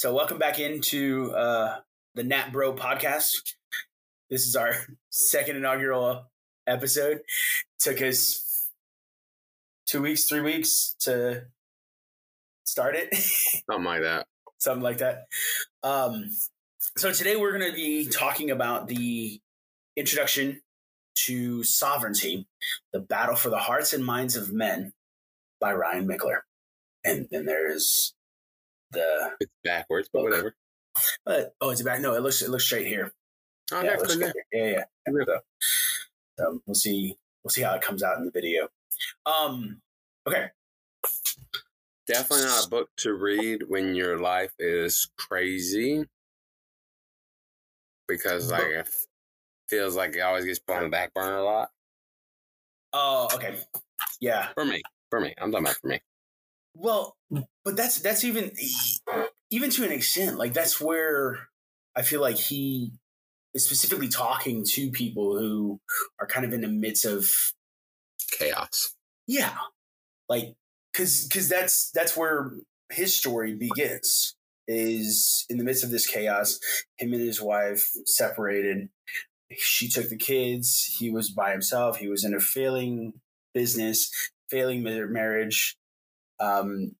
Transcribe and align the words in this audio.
So, 0.00 0.14
welcome 0.14 0.38
back 0.38 0.58
into 0.58 1.30
uh, 1.34 1.80
the 2.14 2.24
Nat 2.24 2.52
Bro 2.52 2.76
podcast. 2.76 3.52
This 4.30 4.46
is 4.46 4.56
our 4.56 4.72
second 5.10 5.56
inaugural 5.56 6.24
episode. 6.66 7.20
Took 7.80 8.00
us 8.00 8.70
two 9.84 10.00
weeks, 10.00 10.24
three 10.24 10.40
weeks 10.40 10.96
to 11.00 11.42
start 12.64 12.96
it, 12.96 13.14
Something 13.14 13.84
like 13.84 14.00
that. 14.00 14.26
something 14.56 14.82
like 14.82 14.96
that. 14.98 15.26
Um, 15.82 16.30
so, 16.96 17.12
today 17.12 17.36
we're 17.36 17.58
going 17.58 17.70
to 17.70 17.76
be 17.76 18.08
talking 18.08 18.50
about 18.50 18.88
the 18.88 19.38
introduction 19.98 20.62
to 21.26 21.62
Sovereignty, 21.62 22.46
the 22.94 23.00
battle 23.00 23.36
for 23.36 23.50
the 23.50 23.58
hearts 23.58 23.92
and 23.92 24.02
minds 24.02 24.34
of 24.34 24.50
men 24.50 24.94
by 25.60 25.74
Ryan 25.74 26.08
Michler. 26.08 26.38
And 27.04 27.28
then 27.30 27.44
there's 27.44 28.14
the 28.92 29.30
It's 29.40 29.52
backwards, 29.64 30.08
but 30.12 30.20
Book. 30.20 30.30
whatever. 30.30 30.54
But 31.24 31.54
oh, 31.60 31.70
it's 31.70 31.82
back. 31.82 32.00
No, 32.00 32.14
it 32.14 32.22
looks 32.22 32.42
it 32.42 32.50
looks 32.50 32.64
straight 32.64 32.86
here. 32.86 33.12
Oh, 33.72 33.80
yeah, 33.80 33.90
yeah, 33.90 33.96
looks 33.96 34.14
cool, 34.14 34.22
yeah. 34.22 34.30
straight 34.30 34.44
here. 34.50 34.64
yeah, 34.64 34.84
yeah. 35.06 35.14
yeah. 35.26 35.38
So, 36.38 36.46
um, 36.48 36.62
we'll 36.66 36.74
see. 36.74 37.16
We'll 37.42 37.50
see 37.50 37.62
how 37.62 37.74
it 37.74 37.82
comes 37.82 38.02
out 38.02 38.18
in 38.18 38.24
the 38.24 38.30
video. 38.30 38.68
Um. 39.26 39.80
Okay. 40.26 40.46
Definitely 42.06 42.46
not 42.46 42.66
a 42.66 42.68
book 42.68 42.88
to 42.98 43.14
read 43.14 43.62
when 43.68 43.94
your 43.94 44.18
life 44.18 44.52
is 44.58 45.10
crazy. 45.16 46.04
Because 48.08 48.50
like 48.50 48.64
it 48.64 48.88
feels 49.68 49.94
like 49.94 50.16
it 50.16 50.20
always 50.20 50.44
gets 50.44 50.58
put 50.58 50.76
on 50.76 50.82
the 50.84 50.88
back 50.88 51.14
burner 51.14 51.36
a 51.36 51.44
lot. 51.44 51.68
Oh, 52.92 53.28
okay. 53.34 53.56
Yeah. 54.20 54.48
For 54.54 54.64
me. 54.64 54.82
For 55.08 55.20
me. 55.20 55.34
I'm 55.38 55.52
talking 55.52 55.66
about 55.66 55.76
for 55.76 55.86
me. 55.86 56.00
Well, 56.74 57.16
but 57.64 57.76
that's 57.76 58.00
that's 58.00 58.24
even 58.24 58.52
even 59.50 59.70
to 59.70 59.84
an 59.84 59.92
extent. 59.92 60.38
Like 60.38 60.52
that's 60.52 60.80
where 60.80 61.48
I 61.96 62.02
feel 62.02 62.20
like 62.20 62.36
he 62.36 62.92
is 63.54 63.64
specifically 63.64 64.08
talking 64.08 64.64
to 64.64 64.90
people 64.90 65.38
who 65.38 65.80
are 66.20 66.26
kind 66.26 66.46
of 66.46 66.52
in 66.52 66.60
the 66.60 66.68
midst 66.68 67.04
of 67.04 67.32
Chaos. 68.32 68.94
yeah, 69.26 69.56
like 70.28 70.54
because 70.92 71.26
because 71.26 71.48
that's 71.48 71.90
that's 71.90 72.16
where 72.16 72.52
his 72.90 73.16
story 73.16 73.54
begins. 73.54 74.36
Is 74.72 75.46
in 75.50 75.58
the 75.58 75.64
midst 75.64 75.82
of 75.82 75.90
this 75.90 76.06
chaos, 76.06 76.60
him 76.96 77.12
and 77.12 77.20
his 77.20 77.42
wife 77.42 77.90
separated. 78.06 78.88
She 79.58 79.88
took 79.88 80.08
the 80.08 80.16
kids. 80.16 80.94
He 80.96 81.10
was 81.10 81.28
by 81.28 81.50
himself. 81.50 81.96
He 81.96 82.06
was 82.06 82.24
in 82.24 82.34
a 82.34 82.40
failing 82.40 83.14
business, 83.52 84.12
failing 84.48 84.84
marriage, 84.84 85.76
um, 86.38 86.92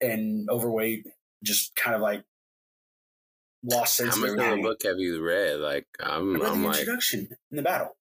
and 0.00 0.48
overweight. 0.50 1.06
Just 1.42 1.76
kind 1.76 1.94
of 1.94 2.02
like 2.02 2.24
lost 3.62 3.96
sense 3.96 4.16
How 4.16 4.24
of 4.24 4.36
much 4.36 4.46
of 4.46 4.56
the 4.56 4.62
book 4.62 4.82
have 4.84 4.98
you 4.98 5.22
read? 5.22 5.60
Like 5.60 5.86
I'm 6.00 6.40
I'm 6.42 6.62
the 6.62 6.68
like 6.68 6.78
introduction 6.80 7.28
in 7.50 7.56
the 7.56 7.62
battle. 7.62 7.96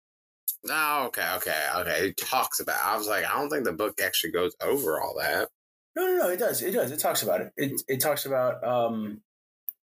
Oh, 0.70 1.06
okay, 1.08 1.28
okay, 1.38 1.68
okay. 1.78 2.08
It 2.08 2.18
talks 2.18 2.60
about 2.60 2.84
I 2.84 2.98
was 2.98 3.08
like, 3.08 3.26
I 3.26 3.38
don't 3.38 3.50
think 3.50 3.66
the 3.66 3.74
book 3.74 4.00
actually 4.04 4.32
goes 4.32 4.56
over 4.62 5.00
all 5.00 5.16
that. 5.20 5.50
No, 5.96 6.06
no, 6.06 6.18
no. 6.18 6.30
It 6.30 6.40
does. 6.40 6.62
It 6.62 6.72
does. 6.72 6.92
It 6.92 7.00
talks 7.00 7.24
about 7.24 7.42
it. 7.42 7.52
It 7.58 7.82
it 7.88 8.02
talks 8.02 8.26
about 8.26 8.64
um 8.64 9.22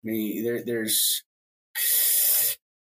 me. 0.04 0.42
There, 0.42 0.64
there's. 0.64 1.24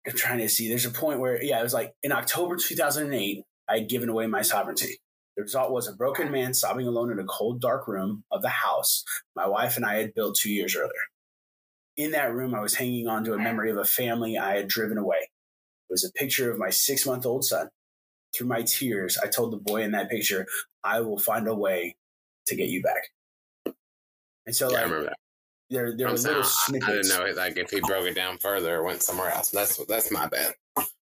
I'm 0.08 0.14
trying 0.14 0.40
to 0.40 0.50
see. 0.50 0.68
There's 0.68 0.86
a 0.86 0.92
point 0.92 1.20
where 1.20 1.42
yeah, 1.42 1.60
it 1.60 1.64
was 1.64 1.74
like 1.74 1.94
in 2.02 2.12
October 2.12 2.56
2008, 2.56 3.44
I 3.70 3.78
had 3.78 3.90
given 3.90 4.10
away 4.10 4.26
my 4.28 4.42
sovereignty. 4.42 5.00
The 5.38 5.44
result 5.44 5.72
was 5.72 5.88
a 5.88 5.94
broken 5.94 6.32
man 6.32 6.54
sobbing 6.54 6.88
alone 6.88 7.12
in 7.12 7.20
a 7.20 7.24
cold, 7.26 7.62
dark 7.62 7.88
room 7.88 8.24
of 8.32 8.42
the 8.42 8.50
house 8.50 9.04
my 9.36 9.48
wife 9.48 9.78
and 9.78 9.86
I 9.86 9.96
had 9.96 10.14
built 10.14 10.36
two 10.36 10.52
years 10.52 10.76
earlier. 10.76 10.92
In 11.98 12.12
that 12.12 12.34
room, 12.34 12.54
I 12.56 12.62
was 12.62 12.76
hanging 12.76 13.08
on 13.08 13.24
to 13.26 13.34
a 13.34 13.38
memory 13.38 13.72
of 13.72 13.78
a 13.78 13.86
family 13.86 14.38
I 14.38 14.56
had 14.56 14.68
driven 14.68 14.98
away. 14.98 15.18
It 15.22 15.92
was 15.92 16.04
a 16.06 16.12
picture 16.14 16.52
of 16.52 16.58
my 16.58 16.70
six 16.70 17.06
month 17.06 17.26
old 17.26 17.46
son. 17.46 17.70
Through 18.34 18.48
my 18.48 18.62
tears, 18.62 19.18
I 19.22 19.28
told 19.28 19.52
the 19.52 19.58
boy 19.58 19.82
in 19.84 19.92
that 19.92 20.10
picture, 20.10 20.48
I 20.84 21.02
will 21.02 21.20
find 21.20 21.48
a 21.48 21.56
way 21.56 21.98
to 22.48 22.56
get 22.56 22.70
you 22.70 22.82
back. 22.82 23.74
And 24.46 24.56
so, 24.56 24.72
yeah, 24.72 24.84
I 24.84 24.86
like, 24.86 25.10
there, 25.70 25.96
there 25.96 26.08
I'm 26.08 26.14
were 26.14 26.20
little 26.20 26.44
saying, 26.44 26.82
I- 26.84 26.92
didn't 26.92 27.10
know 27.10 27.26
it, 27.26 27.36
like 27.36 27.58
if 27.58 27.70
he 27.72 27.82
broke 27.82 28.06
it 28.06 28.16
down 28.16 28.38
further 28.38 28.78
or 28.78 28.84
went 28.84 29.02
somewhere 29.02 29.32
else. 29.32 29.50
That's 29.50 29.84
that's 29.86 30.12
my 30.12 30.28
bad. 30.28 30.54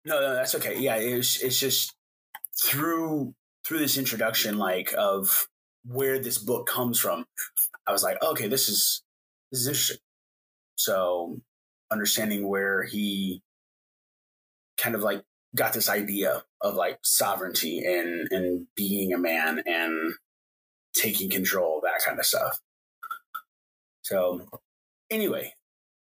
No, 0.06 0.20
no, 0.20 0.34
that's 0.34 0.56
okay. 0.56 0.80
Yeah, 0.80 0.96
it's 0.96 1.42
it's 1.42 1.60
just 1.60 1.94
through 2.66 3.34
through 3.70 3.78
this 3.78 4.00
introduction, 4.00 4.58
like 4.58 4.92
of 4.98 5.48
where 5.86 6.18
this 6.18 6.40
book 6.40 6.66
comes 6.68 7.00
from. 7.00 7.26
I 7.86 7.92
was 7.92 8.02
like, 8.02 8.18
okay, 8.24 8.48
this 8.48 8.68
is 8.68 9.04
this 9.52 9.62
is 9.62 9.68
interesting. 9.68 9.98
So 10.76 11.40
understanding 11.92 12.48
where 12.48 12.84
he 12.84 13.44
kind 14.78 14.96
of 14.96 15.02
like 15.02 15.22
got 15.56 15.74
this 15.74 15.88
idea 15.88 16.44
of 16.62 16.74
like 16.74 16.98
sovereignty 17.04 17.84
and 17.86 18.28
and 18.32 18.66
being 18.76 19.14
a 19.14 19.20
man 19.20 19.62
and 19.68 20.14
taking 20.96 21.30
control, 21.30 21.80
that 21.84 22.02
kind 22.04 22.18
of 22.18 22.26
stuff. 22.26 22.60
So 24.02 24.50
anyway, 25.12 25.54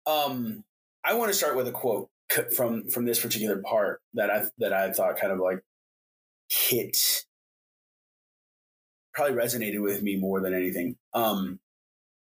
um, 0.07 0.65
I 1.05 1.13
want 1.13 1.31
to 1.31 1.37
start 1.37 1.57
with 1.57 1.69
a 1.69 1.73
quote 1.73 2.09
from 2.57 2.89
from 2.89 3.05
this 3.05 3.21
particular 3.21 3.61
part 3.61 4.01
that 4.15 4.31
I 4.31 4.45
that 4.61 4.73
I 4.73 4.93
thought 4.93 5.19
kind 5.19 5.33
of 5.35 5.41
like 5.41 5.61
hit 6.49 7.27
probably 9.13 9.37
resonated 9.37 9.83
with 9.83 10.03
me 10.03 10.17
more 10.17 10.41
than 10.41 10.55
anything. 10.55 10.97
Um, 11.15 11.61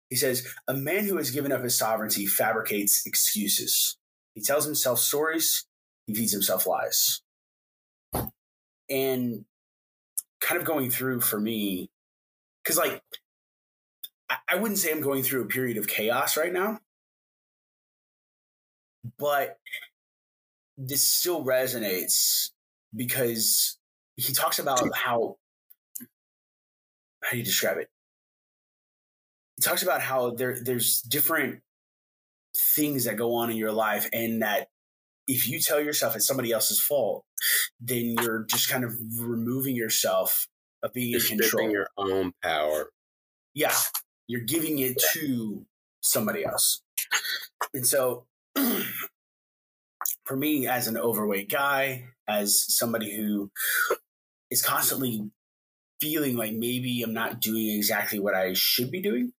he 0.09 0.15
says, 0.15 0.47
"A 0.67 0.73
man 0.73 1.05
who 1.05 1.17
has 1.17 1.31
given 1.31 1.51
up 1.51 1.63
his 1.63 1.77
sovereignty 1.77 2.25
fabricates 2.25 3.05
excuses. 3.05 3.97
He 4.33 4.41
tells 4.41 4.65
himself 4.65 4.99
stories. 4.99 5.65
He 6.07 6.15
feeds 6.15 6.31
himself 6.31 6.65
lies." 6.65 7.21
And 8.89 9.45
kind 10.41 10.59
of 10.59 10.65
going 10.65 10.89
through 10.89 11.21
for 11.21 11.39
me, 11.39 11.91
because 12.63 12.77
like 12.77 13.03
I, 14.29 14.37
I 14.49 14.55
wouldn't 14.55 14.79
say 14.79 14.91
I'm 14.91 15.01
going 15.01 15.23
through 15.23 15.43
a 15.43 15.47
period 15.47 15.77
of 15.77 15.87
chaos 15.87 16.37
right 16.37 16.53
now, 16.53 16.79
but 19.17 19.59
this 20.77 21.03
still 21.03 21.43
resonates 21.43 22.51
because 22.95 23.77
he 24.15 24.33
talks 24.33 24.59
about 24.59 24.81
how 24.95 25.37
how 27.23 27.31
do 27.31 27.37
you 27.37 27.43
describe 27.43 27.77
it? 27.77 27.89
He 29.55 29.61
talks 29.61 29.83
about 29.83 30.01
how 30.01 30.31
there 30.31 30.57
there's 30.61 31.01
different 31.01 31.61
things 32.75 33.05
that 33.05 33.17
go 33.17 33.35
on 33.35 33.49
in 33.49 33.57
your 33.57 33.71
life 33.71 34.07
and 34.13 34.41
that 34.41 34.67
if 35.27 35.47
you 35.47 35.59
tell 35.59 35.79
yourself 35.79 36.15
it's 36.15 36.25
somebody 36.25 36.51
else's 36.51 36.79
fault, 36.79 37.23
then 37.79 38.15
you're 38.19 38.45
just 38.49 38.69
kind 38.69 38.83
of 38.83 38.93
removing 39.17 39.75
yourself 39.75 40.47
of 40.81 40.91
being 40.93 41.13
in 41.13 41.21
control. 41.21 41.69
your 41.69 41.87
own 41.97 42.33
power. 42.41 42.89
yeah, 43.53 43.73
you're 44.27 44.41
giving 44.41 44.79
it 44.79 45.01
to 45.13 45.65
somebody 46.01 46.45
else. 46.45 46.81
And 47.73 47.85
so, 47.85 48.25
for 50.25 50.35
me, 50.35 50.67
as 50.67 50.87
an 50.87 50.97
overweight 50.97 51.49
guy, 51.49 52.05
as 52.27 52.65
somebody 52.67 53.15
who 53.15 53.51
is 54.49 54.61
constantly 54.61 55.29
feeling 56.01 56.35
like 56.35 56.53
maybe 56.53 57.01
I'm 57.01 57.13
not 57.13 57.41
doing 57.41 57.69
exactly 57.69 58.19
what 58.19 58.35
I 58.35 58.53
should 58.53 58.91
be 58.91 59.01
doing, 59.01 59.33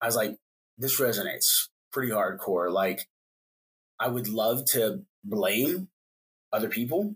I 0.00 0.06
was 0.06 0.16
like, 0.16 0.36
this 0.78 0.98
resonates 1.00 1.68
pretty 1.92 2.12
hardcore. 2.12 2.72
Like, 2.72 3.06
I 3.98 4.08
would 4.08 4.28
love 4.28 4.64
to 4.66 5.02
blame 5.24 5.88
other 6.52 6.68
people. 6.68 7.14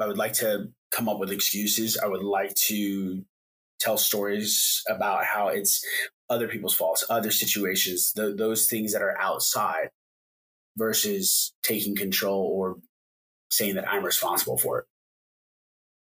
I 0.00 0.06
would 0.06 0.18
like 0.18 0.34
to 0.34 0.68
come 0.92 1.08
up 1.08 1.18
with 1.18 1.32
excuses. 1.32 1.98
I 1.98 2.06
would 2.06 2.22
like 2.22 2.54
to 2.66 3.24
tell 3.80 3.98
stories 3.98 4.82
about 4.88 5.24
how 5.24 5.48
it's 5.48 5.84
other 6.30 6.48
people's 6.48 6.74
faults, 6.74 7.04
other 7.10 7.30
situations, 7.30 8.12
th- 8.12 8.36
those 8.36 8.68
things 8.68 8.92
that 8.92 9.02
are 9.02 9.18
outside 9.18 9.90
versus 10.76 11.54
taking 11.62 11.96
control 11.96 12.50
or 12.54 12.76
saying 13.50 13.74
that 13.76 13.88
I'm 13.88 14.04
responsible 14.04 14.58
for 14.58 14.80
it. 14.80 14.84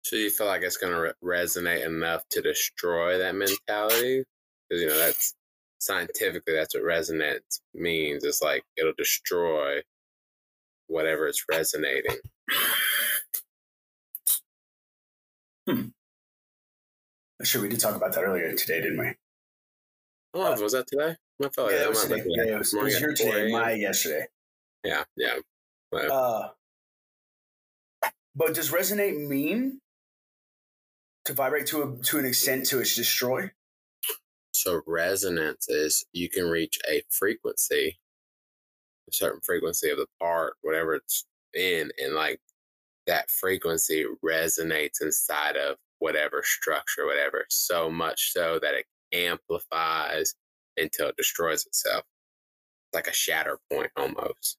So 0.02 0.16
you 0.16 0.30
feel 0.30 0.48
like 0.48 0.62
it's 0.62 0.76
going 0.76 0.92
to 0.92 1.00
re- 1.00 1.12
resonate 1.44 1.86
enough 1.86 2.28
to 2.30 2.42
destroy 2.42 3.18
that 3.18 3.34
mentality? 3.34 4.24
Because 4.68 4.82
you 4.82 4.88
know 4.88 4.98
that's 4.98 5.34
scientifically 5.78 6.54
that's 6.54 6.74
what 6.74 6.84
resonance 6.84 7.60
means. 7.74 8.24
It's 8.24 8.42
like 8.42 8.64
it'll 8.76 8.92
destroy 8.96 9.80
whatever 10.88 11.26
it's 11.26 11.44
resonating. 11.48 12.16
Sure, 17.44 17.62
we 17.62 17.68
did 17.68 17.80
talk 17.80 17.96
about 17.96 18.12
that 18.14 18.22
earlier 18.22 18.52
today, 18.54 18.80
didn't 18.80 18.98
we? 18.98 19.12
Oh, 20.34 20.60
was 20.60 20.72
that 20.72 20.86
today? 20.86 21.16
I 21.42 21.48
felt 21.48 21.68
like 21.68 21.72
yeah, 21.72 21.78
that 21.80 21.88
was 21.88 22.04
today. 22.04 22.22
Yeah, 22.26 22.42
it 22.54 22.58
was, 22.58 22.72
it 22.72 22.82
was 22.82 22.98
here 22.98 23.14
today, 23.14 23.50
my 23.50 23.72
yesterday. 23.72 24.26
Yeah, 24.84 25.04
yeah. 25.16 25.34
Well, 25.90 26.12
Uh, 28.02 28.08
but 28.34 28.54
does 28.54 28.70
resonate 28.70 29.28
mean 29.28 29.81
to 31.24 31.34
vibrate 31.34 31.66
to 31.68 31.82
a 31.82 31.96
to 32.04 32.18
an 32.18 32.24
extent 32.26 32.66
to 32.66 32.80
its 32.80 32.96
destroy? 32.96 33.50
So 34.52 34.82
resonance 34.86 35.68
is 35.68 36.04
you 36.12 36.28
can 36.28 36.44
reach 36.44 36.78
a 36.88 37.02
frequency, 37.10 37.98
a 39.08 39.14
certain 39.14 39.40
frequency 39.42 39.90
of 39.90 39.98
the 39.98 40.06
part, 40.20 40.54
whatever 40.62 40.94
it's 40.94 41.24
in, 41.54 41.90
and 42.02 42.14
like 42.14 42.40
that 43.06 43.30
frequency 43.30 44.04
resonates 44.24 45.00
inside 45.00 45.56
of 45.56 45.76
whatever 45.98 46.42
structure, 46.44 47.06
whatever, 47.06 47.46
so 47.48 47.90
much 47.90 48.32
so 48.32 48.58
that 48.60 48.74
it 48.74 48.86
amplifies 49.12 50.34
until 50.76 51.08
it 51.08 51.16
destroys 51.16 51.66
itself. 51.66 52.04
Like 52.92 53.06
a 53.06 53.12
shatter 53.12 53.58
point 53.70 53.90
almost. 53.96 54.58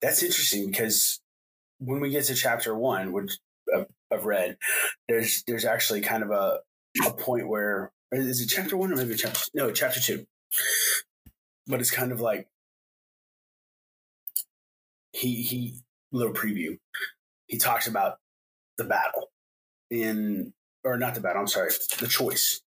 That's 0.00 0.22
interesting 0.22 0.70
because 0.70 1.20
when 1.78 2.00
we 2.00 2.10
get 2.10 2.24
to 2.24 2.34
chapter 2.34 2.76
one, 2.76 3.12
which 3.12 3.38
uh, 3.74 3.84
I've 4.14 4.26
read, 4.26 4.56
there's 5.08 5.42
there's 5.46 5.64
actually 5.64 6.00
kind 6.00 6.22
of 6.22 6.30
a 6.30 6.60
a 7.06 7.12
point 7.12 7.48
where 7.48 7.92
is 8.12 8.40
it 8.40 8.46
chapter 8.46 8.76
one 8.76 8.92
or 8.92 8.96
maybe 8.96 9.14
chapter 9.16 9.40
no 9.54 9.70
chapter 9.72 10.00
two, 10.00 10.26
but 11.66 11.80
it's 11.80 11.90
kind 11.90 12.12
of 12.12 12.20
like 12.20 12.48
he 15.12 15.42
he 15.42 15.74
little 16.12 16.32
preview. 16.32 16.78
He 17.46 17.58
talks 17.58 17.86
about 17.86 18.18
the 18.78 18.84
battle 18.84 19.30
in 19.90 20.52
or 20.84 20.96
not 20.96 21.14
the 21.14 21.20
battle. 21.20 21.40
I'm 21.40 21.48
sorry, 21.48 21.70
the 21.98 22.06
choice, 22.06 22.62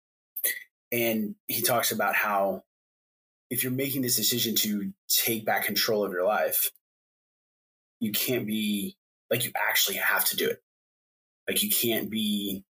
and 0.90 1.34
he 1.48 1.62
talks 1.62 1.92
about 1.92 2.14
how 2.14 2.62
if 3.50 3.62
you're 3.62 3.72
making 3.72 4.02
this 4.02 4.16
decision 4.16 4.54
to 4.56 4.92
take 5.08 5.44
back 5.44 5.64
control 5.64 6.04
of 6.04 6.12
your 6.12 6.24
life, 6.24 6.70
you 8.00 8.12
can't 8.12 8.46
be 8.46 8.96
like 9.30 9.44
you 9.44 9.52
actually 9.68 9.96
have 9.96 10.24
to 10.26 10.36
do 10.36 10.48
it. 10.48 10.62
Like 11.48 11.62
you 11.62 11.70
can't 11.70 12.10
be 12.10 12.64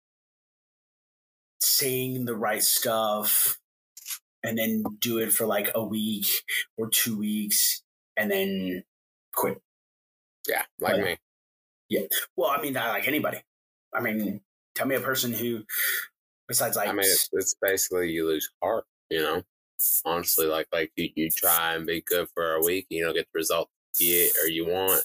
saying 1.60 2.26
the 2.26 2.36
right 2.36 2.64
stuff 2.64 3.58
and 4.44 4.58
then 4.58 4.84
do 5.00 5.20
it 5.20 5.32
for 5.32 5.46
like 5.46 5.72
a 5.76 5.84
week 5.84 6.28
or 6.78 6.90
two 6.90 7.18
weeks 7.18 7.84
and 8.18 8.32
then 8.32 8.84
quit. 9.34 9.62
Yeah, 10.48 10.64
like 10.80 11.04
me. 11.04 11.18
Yeah. 11.90 12.02
Well, 12.36 12.50
I 12.50 12.62
mean, 12.62 12.76
I 12.78 12.90
like 12.90 13.08
anybody. 13.08 13.42
I 13.94 14.02
mean, 14.02 14.42
tell 14.76 14.88
me 14.88 14.96
a 14.96 15.02
person 15.02 15.34
who, 15.34 15.64
besides 16.48 16.78
like, 16.78 16.88
I 16.88 16.94
mean, 16.94 17.02
it's, 17.02 17.30
it's 17.34 17.56
basically 17.62 18.10
you 18.10 18.26
lose 18.28 18.50
heart. 18.62 18.86
You 19.10 19.22
know, 19.22 19.44
honestly, 20.06 20.48
like 20.48 20.68
like 20.72 20.92
you, 20.96 21.10
you 21.16 21.30
try 21.30 21.76
and 21.76 21.86
be 21.86 22.02
good 22.02 22.28
for 22.34 22.54
a 22.54 22.64
week, 22.64 22.88
you 22.90 23.04
don't 23.04 23.14
get 23.14 23.28
the 23.34 23.40
result 23.40 23.70
you 24.00 24.08
get 24.16 24.32
or 24.44 24.48
you 24.48 24.66
want, 24.66 25.04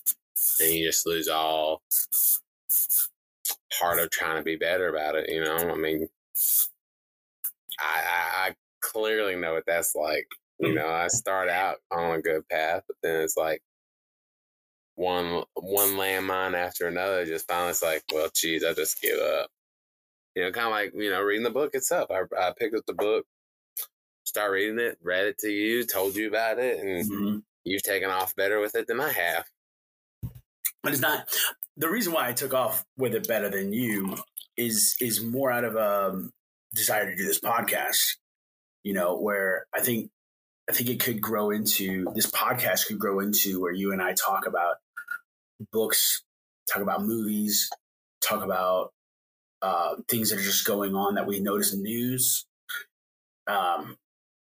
and 0.60 0.72
you 0.72 0.86
just 0.86 1.06
lose 1.06 1.28
all 1.28 1.82
heart 3.78 3.98
of 3.98 4.10
trying 4.10 4.36
to 4.36 4.42
be 4.42 4.56
better 4.56 4.88
about 4.88 5.16
it. 5.16 5.28
You 5.28 5.44
know, 5.44 5.56
I 5.56 5.74
mean, 5.74 6.08
I, 7.78 8.00
I, 8.00 8.48
I 8.48 8.54
clearly 8.80 9.36
know 9.36 9.54
what 9.54 9.64
that's 9.66 9.94
like. 9.94 10.26
You 10.58 10.72
know, 10.72 10.88
I 10.88 11.08
start 11.08 11.50
out 11.50 11.76
on 11.90 12.12
a 12.12 12.22
good 12.22 12.48
path, 12.48 12.82
but 12.88 12.96
then 13.02 13.20
it's 13.20 13.36
like 13.36 13.62
one 14.94 15.42
one 15.54 15.90
landmine 15.90 16.54
after 16.54 16.88
another. 16.88 17.26
Just 17.26 17.46
finally, 17.46 17.70
it's 17.70 17.82
like, 17.82 18.02
well, 18.12 18.30
geez, 18.34 18.64
I 18.64 18.72
just 18.72 19.02
give 19.02 19.18
up. 19.18 19.50
You 20.34 20.44
know, 20.44 20.52
kind 20.52 20.66
of 20.66 20.72
like 20.72 20.92
you 20.94 21.10
know, 21.10 21.20
reading 21.20 21.44
the 21.44 21.50
book 21.50 21.74
itself. 21.74 22.10
I, 22.10 22.22
I 22.38 22.52
picked 22.58 22.74
up 22.74 22.86
the 22.86 22.94
book, 22.94 23.26
start 24.24 24.52
reading 24.52 24.78
it, 24.78 24.98
read 25.02 25.26
it 25.26 25.38
to 25.40 25.50
you, 25.50 25.84
told 25.84 26.16
you 26.16 26.28
about 26.28 26.58
it, 26.58 26.78
and 26.78 27.10
mm-hmm. 27.10 27.38
you've 27.64 27.82
taken 27.82 28.10
off 28.10 28.34
better 28.34 28.58
with 28.58 28.74
it 28.74 28.86
than 28.86 29.00
I 29.00 29.12
have. 29.12 29.44
But 30.86 30.92
it's 30.92 31.02
not 31.02 31.26
the 31.76 31.88
reason 31.88 32.12
why 32.12 32.28
I 32.28 32.32
took 32.32 32.54
off 32.54 32.84
with 32.96 33.12
it 33.12 33.26
better 33.26 33.50
than 33.50 33.72
you 33.72 34.16
is 34.56 34.94
is 35.00 35.20
more 35.20 35.50
out 35.50 35.64
of 35.64 35.74
a 35.74 36.10
um, 36.10 36.32
desire 36.76 37.10
to 37.10 37.16
do 37.16 37.26
this 37.26 37.40
podcast. 37.40 38.18
You 38.84 38.92
know, 38.92 39.18
where 39.18 39.66
I 39.74 39.80
think 39.80 40.12
I 40.70 40.72
think 40.72 40.88
it 40.88 41.00
could 41.00 41.20
grow 41.20 41.50
into 41.50 42.06
this 42.14 42.30
podcast 42.30 42.86
could 42.86 43.00
grow 43.00 43.18
into 43.18 43.60
where 43.60 43.72
you 43.72 43.92
and 43.92 44.00
I 44.00 44.12
talk 44.12 44.46
about 44.46 44.76
books, 45.72 46.22
talk 46.72 46.82
about 46.82 47.02
movies, 47.02 47.68
talk 48.22 48.44
about 48.44 48.92
uh, 49.62 49.96
things 50.08 50.30
that 50.30 50.38
are 50.38 50.44
just 50.44 50.64
going 50.64 50.94
on 50.94 51.16
that 51.16 51.26
we 51.26 51.40
notice 51.40 51.74
in 51.74 51.82
news, 51.82 52.46
um, 53.48 53.96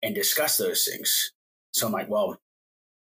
and 0.03 0.15
discuss 0.15 0.59
those 0.59 0.85
things. 0.85 1.33
So 1.73 1.87
I'm 1.87 1.93
like, 1.95 2.11
well, 2.11 2.39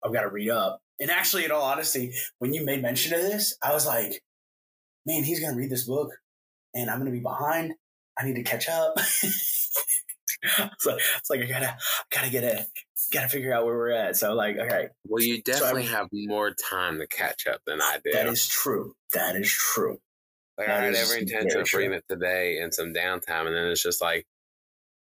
I've 0.05 0.13
got 0.13 0.23
to 0.23 0.29
read 0.29 0.51
up. 0.51 0.83
And 1.01 1.11
actually, 1.11 1.45
in 1.45 1.51
all 1.51 1.63
honesty, 1.63 2.13
when 2.39 2.53
you 2.53 2.65
made 2.65 2.83
mention 2.83 3.15
of 3.15 3.21
this, 3.21 3.57
I 3.63 3.73
was 3.73 3.87
like, 3.87 4.23
man, 5.07 5.25
he's 5.25 5.41
going 5.41 5.53
to 5.53 5.59
read 5.59 5.71
this 5.71 5.87
book 5.87 6.11
and 6.75 6.91
I'm 6.91 6.99
going 6.99 7.11
to 7.11 7.17
be 7.17 7.23
behind. 7.23 7.75
I 8.19 8.25
need 8.25 8.35
to 8.35 8.43
catch 8.43 8.69
up. 8.69 8.99
so 10.79 10.97
it's 11.17 11.31
like 11.31 11.41
I 11.41 11.47
gotta 11.47 11.77
gotta 12.11 12.31
get 12.31 12.45
a 12.45 12.67
gotta 13.13 13.29
figure 13.29 13.53
out 13.53 13.65
where 13.65 13.77
we're 13.77 13.91
at. 13.91 14.17
So 14.17 14.35
like, 14.35 14.57
okay. 14.57 14.89
Well, 15.05 15.23
you 15.23 15.43
definitely 15.43 15.87
so 15.87 15.93
have 15.93 16.09
more 16.13 16.53
time 16.53 16.99
to 16.99 17.07
catch 17.07 17.47
up 17.47 17.61
than 17.67 17.81
I 17.81 17.99
did. 18.05 18.15
That 18.15 18.27
is 18.27 18.47
true. 18.47 18.95
That 19.15 19.37
is 19.37 19.51
true. 19.51 19.99
Like 20.57 20.67
that 20.67 20.81
I 20.81 20.85
had 20.87 20.95
every 20.95 21.21
intention 21.21 21.61
of 21.61 21.73
reading 21.73 21.93
it 21.93 22.05
today 22.09 22.59
and 22.59 22.75
some 22.75 22.93
downtime, 22.93 23.47
and 23.47 23.57
then 23.57 23.67
it's 23.69 23.83
just 23.83 24.03
like 24.03 24.27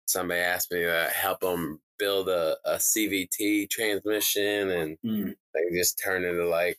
somebody 0.05 0.39
asked 0.39 0.71
me 0.71 0.81
to 0.81 1.09
help 1.13 1.39
them 1.39 1.79
build 1.99 2.29
a, 2.29 2.57
a 2.65 2.75
CVT 2.75 3.69
transmission, 3.69 4.69
and 4.69 4.97
mm. 5.05 5.35
they 5.53 5.77
just 5.77 5.99
turn 6.03 6.23
into 6.23 6.47
like 6.47 6.77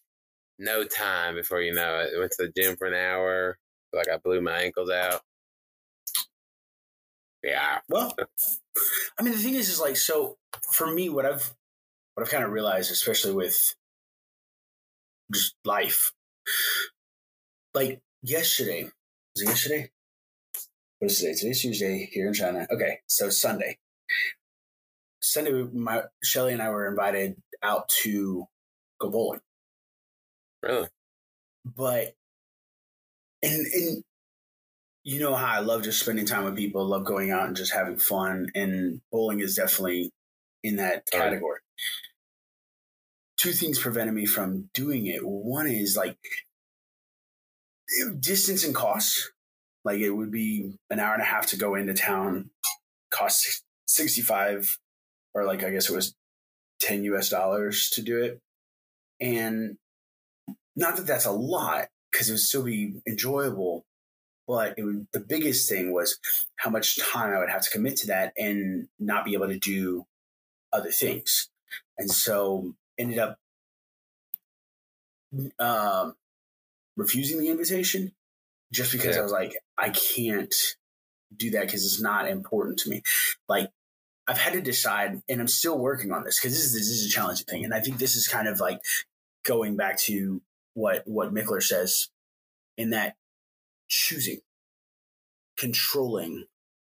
no 0.58 0.84
time 0.84 1.34
before 1.34 1.60
you 1.60 1.72
know 1.72 2.00
it. 2.00 2.18
Went 2.18 2.32
to 2.32 2.46
the 2.46 2.52
gym 2.60 2.76
for 2.76 2.86
an 2.86 2.94
hour, 2.94 3.58
like 3.92 4.08
I 4.08 4.16
blew 4.16 4.40
my 4.40 4.58
ankles 4.62 4.90
out. 4.90 5.22
Yeah. 7.42 7.78
Well, 7.88 8.14
I 9.18 9.22
mean, 9.22 9.32
the 9.32 9.38
thing 9.38 9.54
is, 9.54 9.68
is 9.68 9.80
like, 9.80 9.96
so 9.96 10.36
for 10.72 10.92
me, 10.92 11.08
what 11.08 11.24
I've, 11.24 11.54
what 12.14 12.26
I've 12.26 12.32
kind 12.32 12.44
of 12.44 12.50
realized, 12.50 12.90
especially 12.90 13.32
with 13.32 13.74
just 15.32 15.54
life, 15.64 16.12
like 17.74 18.00
yesterday, 18.22 18.84
was 19.34 19.42
it 19.42 19.48
yesterday? 19.48 19.90
What 20.98 21.12
is 21.12 21.20
today? 21.20 21.34
Today's 21.34 21.62
Tuesday 21.62 22.08
here 22.12 22.26
in 22.26 22.34
China. 22.34 22.66
Okay. 22.72 22.98
So 23.06 23.30
Sunday, 23.30 23.78
Sunday, 25.28 25.52
my 25.72 26.02
Shelly 26.22 26.52
and 26.52 26.62
I 26.62 26.70
were 26.70 26.88
invited 26.88 27.36
out 27.62 27.88
to 28.02 28.46
go 29.00 29.10
bowling. 29.10 29.40
Really? 30.62 30.88
But, 31.64 32.14
and, 33.42 33.66
and 33.66 34.04
you 35.04 35.20
know 35.20 35.34
how 35.34 35.54
I 35.54 35.60
love 35.60 35.82
just 35.82 36.00
spending 36.00 36.24
time 36.24 36.44
with 36.44 36.56
people, 36.56 36.84
love 36.84 37.04
going 37.04 37.30
out 37.30 37.46
and 37.46 37.56
just 37.56 37.72
having 37.72 37.98
fun, 37.98 38.50
and 38.54 39.00
bowling 39.12 39.40
is 39.40 39.54
definitely 39.54 40.12
in 40.62 40.76
that 40.76 41.06
category. 41.10 41.60
Two 43.36 43.52
things 43.52 43.78
prevented 43.78 44.14
me 44.14 44.26
from 44.26 44.70
doing 44.74 45.06
it. 45.06 45.20
One 45.22 45.68
is 45.68 45.96
like 45.96 46.16
distance 48.18 48.64
and 48.64 48.74
cost. 48.74 49.30
Like 49.84 50.00
it 50.00 50.10
would 50.10 50.32
be 50.32 50.78
an 50.90 50.98
hour 50.98 51.12
and 51.12 51.22
a 51.22 51.26
half 51.26 51.46
to 51.48 51.56
go 51.56 51.74
into 51.74 51.94
town, 51.94 52.50
cost 53.10 53.62
65 53.86 54.78
or 55.34 55.44
like 55.44 55.62
I 55.64 55.70
guess 55.70 55.88
it 55.88 55.94
was 55.94 56.14
10 56.80 57.04
US 57.04 57.28
dollars 57.28 57.90
to 57.90 58.02
do 58.02 58.22
it. 58.22 58.40
And 59.20 59.76
not 60.76 60.96
that 60.96 61.06
that's 61.06 61.26
a 61.26 61.32
lot 61.32 61.88
because 62.12 62.28
it 62.28 62.32
would 62.32 62.40
still 62.40 62.62
be 62.62 63.00
enjoyable, 63.06 63.84
but 64.46 64.74
it 64.78 64.84
would, 64.84 65.08
the 65.12 65.20
biggest 65.20 65.68
thing 65.68 65.92
was 65.92 66.18
how 66.56 66.70
much 66.70 66.98
time 66.98 67.34
I 67.34 67.38
would 67.38 67.50
have 67.50 67.62
to 67.62 67.70
commit 67.70 67.96
to 67.98 68.06
that 68.08 68.32
and 68.36 68.88
not 68.98 69.24
be 69.24 69.34
able 69.34 69.48
to 69.48 69.58
do 69.58 70.06
other 70.72 70.90
things. 70.90 71.50
And 71.98 72.10
so 72.10 72.74
ended 72.96 73.18
up 73.18 73.38
um, 75.58 76.14
refusing 76.96 77.40
the 77.40 77.48
invitation 77.48 78.12
just 78.72 78.92
because 78.92 79.16
yeah. 79.16 79.20
I 79.20 79.22
was 79.22 79.32
like, 79.32 79.56
I 79.76 79.90
can't 79.90 80.54
do 81.36 81.50
that 81.50 81.66
because 81.66 81.84
it's 81.84 82.00
not 82.00 82.28
important 82.28 82.78
to 82.80 82.90
me. 82.90 83.02
Like 83.48 83.70
I've 84.28 84.38
had 84.38 84.52
to 84.52 84.60
decide, 84.60 85.22
and 85.26 85.40
I'm 85.40 85.48
still 85.48 85.78
working 85.78 86.12
on 86.12 86.22
this 86.22 86.38
because 86.38 86.54
this 86.54 86.64
is 86.64 86.74
this 86.74 86.88
is 86.88 87.06
a 87.06 87.08
challenging 87.10 87.46
thing, 87.46 87.64
and 87.64 87.72
I 87.72 87.80
think 87.80 87.98
this 87.98 88.14
is 88.14 88.28
kind 88.28 88.46
of 88.46 88.60
like 88.60 88.78
going 89.44 89.74
back 89.76 89.98
to 90.00 90.42
what 90.74 91.02
what 91.06 91.32
Michler 91.32 91.62
says 91.62 92.08
in 92.76 92.90
that 92.90 93.16
choosing, 93.88 94.40
controlling 95.56 96.44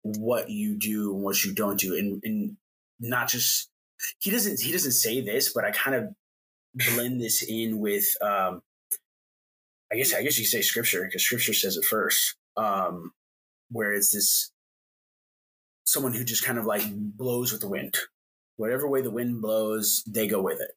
what 0.03 0.49
you 0.49 0.77
do 0.77 1.13
and 1.13 1.23
what 1.23 1.43
you 1.45 1.53
don't 1.53 1.79
do, 1.79 1.95
and, 1.95 2.21
and 2.25 2.57
not 2.99 3.29
just 3.29 3.69
he 4.19 4.29
doesn't 4.29 4.59
he 4.59 4.73
doesn't 4.73 4.91
say 4.91 5.21
this, 5.21 5.53
but 5.53 5.63
I 5.63 5.71
kind 5.71 5.95
of 5.95 6.09
blend 6.75 7.21
this 7.21 7.43
in 7.43 7.79
with 7.79 8.05
um, 8.21 8.61
I 9.89 9.95
guess 9.95 10.13
I 10.13 10.21
guess 10.21 10.37
you 10.37 10.45
say 10.45 10.61
scripture 10.61 11.05
because 11.05 11.23
scripture 11.23 11.53
says 11.53 11.77
it 11.77 11.85
first, 11.85 12.35
um, 12.57 13.13
where 13.69 13.93
it's 13.93 14.11
this 14.11 14.51
someone 15.85 16.13
who 16.13 16.23
just 16.23 16.45
kind 16.45 16.57
of 16.57 16.65
like 16.65 16.83
blows 16.91 17.51
with 17.51 17.61
the 17.61 17.67
wind. 17.69 17.95
Whatever 18.57 18.87
way 18.87 19.01
the 19.01 19.11
wind 19.11 19.41
blows, 19.41 20.03
they 20.07 20.27
go 20.27 20.41
with 20.41 20.61
it. 20.61 20.71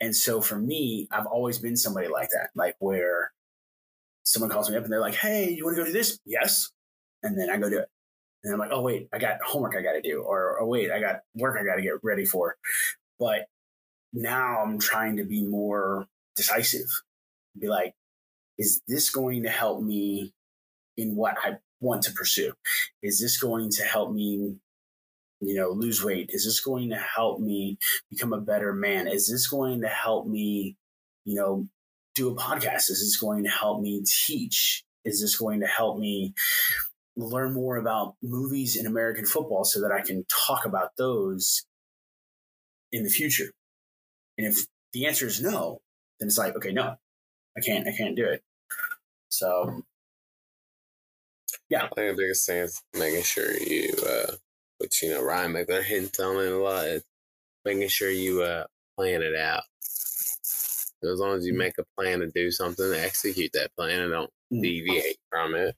And 0.00 0.14
so 0.14 0.40
for 0.40 0.58
me, 0.58 1.08
I've 1.10 1.26
always 1.26 1.58
been 1.58 1.76
somebody 1.76 2.08
like 2.08 2.30
that, 2.30 2.50
like 2.54 2.76
where 2.80 3.32
someone 4.24 4.50
calls 4.50 4.68
me 4.70 4.76
up 4.76 4.84
and 4.84 4.92
they're 4.92 5.00
like, 5.00 5.14
"Hey, 5.14 5.50
you 5.50 5.64
want 5.64 5.76
to 5.76 5.82
go 5.82 5.86
do 5.86 5.92
this?" 5.92 6.18
Yes, 6.26 6.70
and 7.22 7.38
then 7.38 7.50
I 7.50 7.56
go 7.58 7.70
do 7.70 7.78
it. 7.78 7.88
and 8.44 8.52
I'm 8.52 8.58
like, 8.60 8.70
oh 8.72 8.80
wait, 8.82 9.08
I 9.12 9.18
got 9.18 9.40
homework 9.42 9.74
I 9.76 9.82
got 9.82 9.92
to 9.92 10.02
do, 10.02 10.20
or 10.22 10.60
oh 10.60 10.66
wait, 10.66 10.90
I 10.92 11.00
got 11.00 11.22
work 11.34 11.58
I 11.60 11.64
got 11.64 11.76
to 11.76 11.82
get 11.82 12.02
ready 12.02 12.24
for. 12.24 12.56
But 13.18 13.46
now 14.12 14.58
I'm 14.62 14.78
trying 14.78 15.16
to 15.16 15.24
be 15.24 15.42
more 15.44 16.06
decisive. 16.36 16.88
Be 17.58 17.68
like, 17.68 17.94
is 18.58 18.82
this 18.88 19.10
going 19.10 19.42
to 19.44 19.48
help 19.50 19.82
me 19.82 20.32
in 20.96 21.16
what 21.16 21.36
I 21.42 21.58
want 21.80 22.02
to 22.02 22.12
pursue? 22.12 22.52
Is 23.02 23.20
this 23.20 23.38
going 23.38 23.70
to 23.72 23.84
help 23.84 24.12
me, 24.12 24.56
you 25.40 25.54
know, 25.54 25.70
lose 25.70 26.02
weight? 26.02 26.30
Is 26.32 26.44
this 26.44 26.60
going 26.60 26.90
to 26.90 26.96
help 26.96 27.40
me 27.40 27.78
become 28.10 28.32
a 28.32 28.40
better 28.40 28.72
man? 28.72 29.06
Is 29.06 29.28
this 29.28 29.46
going 29.46 29.82
to 29.82 29.88
help 29.88 30.26
me, 30.26 30.76
you 31.24 31.34
know, 31.34 31.66
do 32.14 32.30
a 32.30 32.34
podcast? 32.34 32.90
Is 32.90 33.00
this 33.00 33.18
going 33.18 33.44
to 33.44 33.50
help 33.50 33.80
me 33.80 34.02
teach? 34.04 34.84
Is 35.04 35.20
this 35.20 35.36
going 35.36 35.60
to 35.60 35.66
help 35.66 35.98
me 35.98 36.34
learn 37.16 37.54
more 37.54 37.76
about 37.76 38.14
movies 38.22 38.76
in 38.76 38.86
American 38.86 39.24
football 39.24 39.64
so 39.64 39.80
that 39.80 39.92
I 39.92 40.02
can 40.02 40.24
talk 40.28 40.66
about 40.66 40.96
those 40.96 41.64
in 42.92 43.04
the 43.04 43.10
future? 43.10 43.50
And 44.38 44.46
if 44.46 44.66
the 44.92 45.06
answer 45.06 45.26
is 45.26 45.42
no, 45.42 45.80
then 46.18 46.28
it's 46.28 46.38
like, 46.38 46.56
okay, 46.56 46.72
no, 46.72 46.96
I 47.56 47.60
can't, 47.60 47.86
I 47.86 47.92
can't 47.96 48.16
do 48.16 48.24
it. 48.24 48.42
So, 49.28 49.82
yeah. 51.68 51.84
I 51.84 51.88
think 51.94 52.16
the 52.16 52.22
biggest 52.22 52.46
thing 52.46 52.58
is 52.58 52.82
making 52.98 53.22
sure 53.22 53.52
you, 53.52 53.92
uh, 54.06 54.32
which, 54.78 55.02
you 55.02 55.10
know, 55.10 55.22
Ryan 55.22 55.52
McGlynn 55.52 55.82
hints 55.82 56.20
on 56.20 56.36
it 56.36 56.52
a 56.52 56.58
lot, 56.58 56.86
is 56.86 57.04
making 57.64 57.88
sure 57.88 58.10
you, 58.10 58.42
uh, 58.42 58.64
plan 58.96 59.22
it 59.22 59.36
out. 59.36 59.62
So 59.80 61.12
as 61.12 61.18
long 61.18 61.36
as 61.36 61.46
you 61.46 61.52
mm. 61.52 61.58
make 61.58 61.78
a 61.78 61.84
plan 61.96 62.20
to 62.20 62.30
do 62.30 62.50
something, 62.50 62.92
execute 62.94 63.50
that 63.52 63.74
plan 63.76 64.00
and 64.00 64.12
don't 64.12 64.30
mm. 64.52 64.62
deviate 64.62 65.18
from 65.30 65.54
it. 65.54 65.76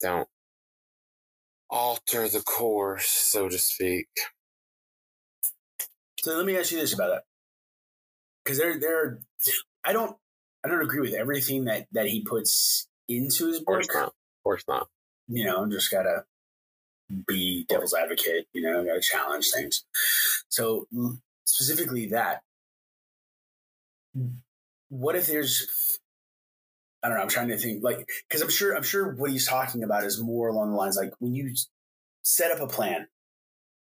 Don't 0.00 0.28
alter 1.68 2.28
the 2.28 2.40
course, 2.40 3.06
so 3.06 3.48
to 3.48 3.58
speak. 3.58 4.08
So 6.20 6.36
let 6.36 6.44
me 6.44 6.56
ask 6.56 6.72
you 6.72 6.78
this 6.80 6.92
about 6.92 7.10
that, 7.10 7.22
because 8.44 8.58
there, 8.58 8.78
there, 8.80 9.20
I 9.84 9.92
don't, 9.92 10.16
I 10.64 10.68
don't 10.68 10.82
agree 10.82 11.00
with 11.00 11.14
everything 11.14 11.64
that 11.64 11.86
that 11.92 12.06
he 12.06 12.22
puts 12.22 12.88
into 13.08 13.48
his 13.48 13.60
book. 13.60 14.12
Of 14.40 14.44
course 14.44 14.64
not. 14.68 14.78
Course 14.80 14.88
not. 14.88 14.88
You 15.28 15.44
know, 15.44 15.68
just 15.68 15.90
gotta 15.90 16.24
be 17.26 17.66
devil's 17.68 17.94
advocate. 17.94 18.46
You 18.52 18.62
know, 18.62 18.84
gotta 18.84 19.00
challenge 19.00 19.50
things. 19.54 19.84
So 20.48 20.86
mm, 20.94 21.20
specifically 21.44 22.06
that, 22.06 22.42
what 24.88 25.16
if 25.16 25.26
there's 25.26 25.98
I 27.02 27.08
don't 27.08 27.16
know. 27.16 27.22
I'm 27.22 27.28
trying 27.28 27.48
to 27.48 27.56
think 27.56 27.82
like 27.82 28.06
because 28.28 28.42
I'm 28.42 28.50
sure 28.50 28.76
I'm 28.76 28.82
sure 28.82 29.14
what 29.14 29.30
he's 29.30 29.46
talking 29.46 29.82
about 29.82 30.04
is 30.04 30.20
more 30.20 30.48
along 30.48 30.70
the 30.70 30.76
lines 30.76 30.96
like 30.96 31.12
when 31.18 31.34
you 31.34 31.54
set 32.22 32.50
up 32.50 32.60
a 32.60 32.66
plan, 32.66 33.08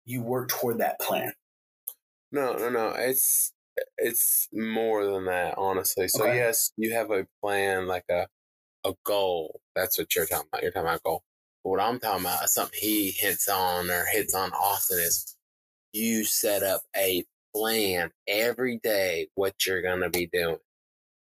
you 0.05 0.23
work 0.23 0.49
toward 0.49 0.79
that 0.79 1.01
plan. 1.01 1.33
No, 2.31 2.55
no, 2.55 2.69
no. 2.71 2.95
It's 2.97 3.53
it's 3.99 4.49
more 4.53 5.05
than 5.05 5.27
that, 5.27 5.55
honestly. 5.59 6.07
So 6.09 6.25
okay. 6.25 6.37
yes, 6.37 6.73
you 6.77 6.95
have 6.95 7.11
a 7.11 7.27
plan, 7.43 7.89
like 7.89 8.05
a 8.09 8.27
a 8.85 8.95
goal. 9.05 9.61
That's 9.75 9.99
what 9.99 10.15
you're 10.15 10.27
talking 10.27 10.49
about. 10.53 10.63
You're 10.63 10.73
talking 10.73 10.89
about 10.89 11.01
a 11.01 11.03
goal. 11.05 11.25
But 11.65 11.71
what 11.71 11.81
I'm 11.81 12.01
talking 12.01 12.25
about 12.25 12.45
is 12.45 12.55
something 12.55 12.79
he 12.81 13.11
hits 13.11 13.49
on 13.49 13.91
or 13.91 14.07
hits 14.13 14.35
on 14.35 14.53
often 14.53 14.99
is 14.99 15.37
you 15.93 16.25
set 16.25 16.63
up 16.63 16.83
a 16.97 17.25
plan 17.55 18.11
every 18.27 18.79
day 18.83 19.29
what 19.35 19.67
you're 19.67 19.83
gonna 19.83 20.11
be 20.11 20.27
doing 20.33 20.59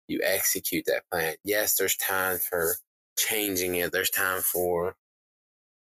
you 0.08 0.20
execute 0.22 0.84
that 0.86 1.04
plan. 1.10 1.36
Yes, 1.44 1.76
there's 1.76 1.96
time 1.96 2.38
for 2.38 2.74
changing 3.18 3.76
it. 3.76 3.92
There's 3.92 4.10
time 4.10 4.42
for, 4.42 4.96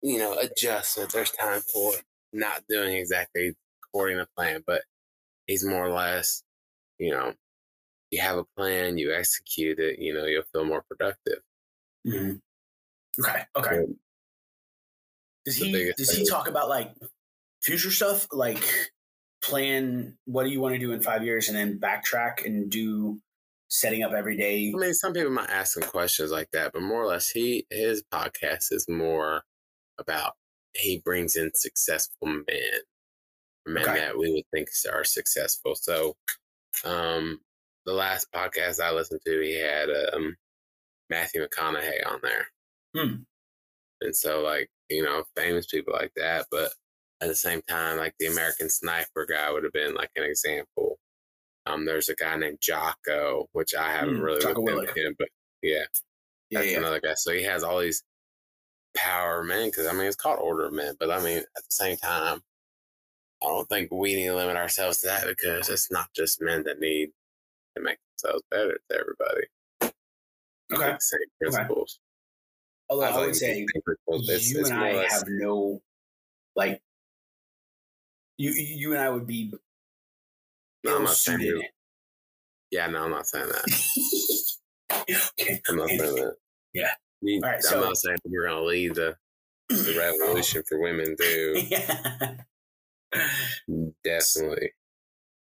you 0.01 0.19
know, 0.19 0.37
adjustment. 0.39 1.11
There's 1.11 1.31
time 1.31 1.61
for 1.73 1.93
not 2.33 2.63
doing 2.69 2.95
exactly 2.95 3.53
according 3.85 4.17
to 4.17 4.27
plan, 4.37 4.63
but 4.65 4.81
he's 5.47 5.65
more 5.65 5.85
or 5.85 5.91
less, 5.91 6.43
you 6.99 7.11
know, 7.11 7.33
you 8.11 8.21
have 8.21 8.37
a 8.37 8.45
plan, 8.57 8.97
you 8.97 9.13
execute 9.13 9.79
it, 9.79 9.99
you 9.99 10.13
know, 10.13 10.25
you'll 10.25 10.43
feel 10.53 10.65
more 10.65 10.83
productive. 10.89 11.41
Mm-hmm. 12.05 13.23
Okay. 13.23 13.41
Okay. 13.55 13.93
does 15.45 15.55
he 15.55 15.93
does 15.97 16.11
he 16.11 16.25
talk 16.25 16.47
about 16.47 16.69
like 16.69 16.93
future 17.61 17.91
stuff, 17.91 18.27
like 18.31 18.63
plan 19.41 20.17
what 20.25 20.43
do 20.43 20.49
you 20.49 20.59
want 20.59 20.73
to 20.75 20.79
do 20.79 20.91
in 20.91 21.01
five 21.01 21.23
years, 21.23 21.47
and 21.47 21.57
then 21.57 21.79
backtrack 21.79 22.45
and 22.45 22.69
do 22.69 23.19
setting 23.69 24.03
up 24.03 24.13
every 24.13 24.37
day. 24.37 24.71
I 24.73 24.77
mean, 24.77 24.93
some 24.93 25.13
people 25.13 25.31
might 25.31 25.49
ask 25.49 25.77
him 25.77 25.83
questions 25.83 26.31
like 26.31 26.49
that, 26.53 26.71
but 26.73 26.81
more 26.81 27.03
or 27.03 27.07
less, 27.07 27.29
he 27.29 27.65
his 27.69 28.03
podcast 28.11 28.71
is 28.71 28.87
more 28.87 29.43
about 29.99 30.33
he 30.73 31.01
brings 31.03 31.35
in 31.35 31.51
successful 31.53 32.27
men, 32.27 32.43
men 33.65 33.83
okay. 33.83 33.95
that 33.95 34.17
we 34.17 34.31
would 34.31 34.43
think 34.53 34.69
are 34.91 35.03
successful. 35.03 35.75
So, 35.75 36.15
um, 36.83 37.39
the 37.85 37.93
last 37.93 38.27
podcast 38.33 38.79
I 38.81 38.91
listened 38.91 39.21
to, 39.25 39.41
he 39.41 39.59
had 39.59 39.89
um, 40.13 40.35
Matthew 41.09 41.45
McConaughey 41.45 42.05
on 42.05 42.19
there, 42.21 42.47
hmm. 42.95 43.15
and 44.01 44.15
so 44.15 44.41
like 44.41 44.69
you 44.89 45.03
know, 45.03 45.23
famous 45.35 45.65
people 45.65 45.93
like 45.93 46.11
that, 46.15 46.45
but 46.51 46.71
at 47.21 47.27
the 47.27 47.35
same 47.35 47.61
time, 47.67 47.97
like 47.97 48.13
the 48.19 48.27
American 48.27 48.69
Sniper 48.69 49.25
guy 49.25 49.51
would 49.51 49.63
have 49.63 49.73
been 49.73 49.95
like 49.95 50.11
an 50.15 50.23
example. 50.23 50.99
Um, 51.65 51.85
there's 51.85 52.09
a 52.09 52.15
guy 52.15 52.35
named 52.35 52.59
Jocko, 52.61 53.47
which 53.53 53.73
I 53.73 53.91
haven't 53.91 54.19
mm, 54.19 54.23
really 54.23 54.41
Jocko 54.41 54.61
looked 54.61 54.89
into 54.89 55.07
him, 55.07 55.15
but 55.17 55.29
yeah, 55.63 55.85
yeah 56.49 56.59
that's 56.59 56.71
yeah. 56.71 56.77
another 56.77 56.99
guy. 56.99 57.13
So 57.15 57.33
he 57.33 57.43
has 57.43 57.63
all 57.63 57.79
these 57.79 58.03
power 58.95 59.43
men 59.43 59.69
because 59.69 59.87
I 59.87 59.93
mean 59.93 60.05
it's 60.05 60.15
called 60.15 60.39
Order 60.39 60.67
of 60.67 60.73
Men, 60.73 60.95
but 60.99 61.09
I 61.09 61.23
mean 61.23 61.39
at 61.39 61.45
the 61.55 61.75
same 61.75 61.97
time, 61.97 62.41
I 63.41 63.47
don't 63.47 63.67
think 63.67 63.91
we 63.91 64.15
need 64.15 64.27
to 64.27 64.35
limit 64.35 64.57
ourselves 64.57 64.99
to 64.99 65.07
that 65.07 65.25
because 65.27 65.69
it's 65.69 65.91
not 65.91 66.07
just 66.15 66.41
men 66.41 66.63
that 66.65 66.79
need 66.79 67.09
to 67.75 67.83
make 67.83 67.97
themselves 68.21 68.43
better. 68.51 68.79
to 68.91 68.99
everybody. 68.99 69.47
Okay. 70.73 70.95
Same 70.99 71.19
principles. 71.39 71.99
Okay. 72.89 73.05
Although 73.05 73.19
I, 73.19 73.23
I 73.23 73.25
would 73.25 73.35
say 73.35 73.65
it's, 73.67 74.51
you 74.51 74.59
it's 74.59 74.69
and 74.69 74.79
I 74.79 74.93
less... 74.93 75.13
have 75.13 75.23
no 75.27 75.81
like 76.55 76.81
you 78.37 78.51
you 78.51 78.93
and 78.93 79.01
I 79.01 79.09
would 79.09 79.25
be 79.25 79.51
no, 80.85 80.97
I'm 80.97 81.03
not 81.05 81.15
saying 81.15 81.39
that. 81.39 81.69
Yeah, 82.69 82.87
no, 82.87 83.05
I'm 83.05 83.11
not 83.11 83.25
saying 83.25 83.47
that. 83.47 84.55
okay. 85.39 85.61
I'm 85.67 85.77
not 85.77 85.89
saying 85.89 85.99
that. 85.99 86.35
Yeah. 86.73 86.91
All 87.23 87.39
right, 87.41 87.55
I'm 87.55 87.61
so, 87.61 87.81
not 87.81 87.97
saying 87.97 88.17
we're 88.25 88.47
going 88.47 88.61
to 88.61 88.65
lead 88.65 88.95
the, 88.95 89.15
the 89.69 90.15
revolution 90.21 90.61
for 90.67 90.79
women 90.79 91.15
too. 91.19 91.63
Yeah. 91.71 92.35
Definitely. 94.03 94.73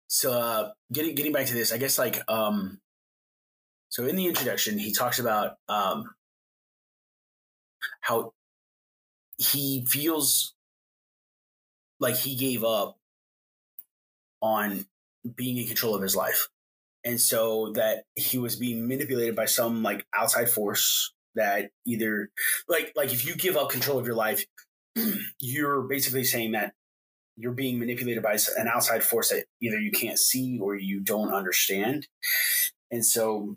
So, 0.08 0.32
uh, 0.32 0.70
getting 0.92 1.14
getting 1.14 1.30
back 1.30 1.46
to 1.46 1.54
this, 1.54 1.72
I 1.72 1.78
guess 1.78 2.00
like 2.00 2.20
um, 2.26 2.80
so 3.90 4.06
in 4.06 4.14
the 4.14 4.26
introduction, 4.26 4.78
he 4.78 4.92
talks 4.92 5.18
about 5.18 5.56
um, 5.68 6.14
how 8.00 8.32
he 9.36 9.84
feels 9.86 10.54
like 11.98 12.16
he 12.16 12.36
gave 12.36 12.62
up 12.62 12.96
on 14.40 14.86
being 15.34 15.56
in 15.58 15.66
control 15.66 15.96
of 15.96 16.02
his 16.02 16.14
life. 16.14 16.48
And 17.04 17.20
so 17.20 17.72
that 17.72 18.04
he 18.14 18.38
was 18.38 18.56
being 18.56 18.86
manipulated 18.86 19.34
by 19.34 19.46
some 19.46 19.82
like 19.82 20.06
outside 20.14 20.48
force 20.48 21.12
that 21.34 21.70
either 21.86 22.30
like 22.68 22.92
like 22.94 23.12
if 23.12 23.26
you 23.26 23.34
give 23.34 23.56
up 23.56 23.70
control 23.70 23.98
of 23.98 24.06
your 24.06 24.14
life, 24.14 24.44
you're 25.40 25.82
basically 25.82 26.24
saying 26.24 26.52
that 26.52 26.74
you're 27.36 27.52
being 27.52 27.78
manipulated 27.78 28.22
by 28.22 28.36
an 28.56 28.68
outside 28.68 29.02
force 29.02 29.30
that 29.30 29.46
either 29.60 29.80
you 29.80 29.90
can't 29.90 30.18
see 30.18 30.60
or 30.60 30.76
you 30.76 31.00
don't 31.00 31.32
understand. 31.32 32.06
And 32.90 33.04
so 33.04 33.56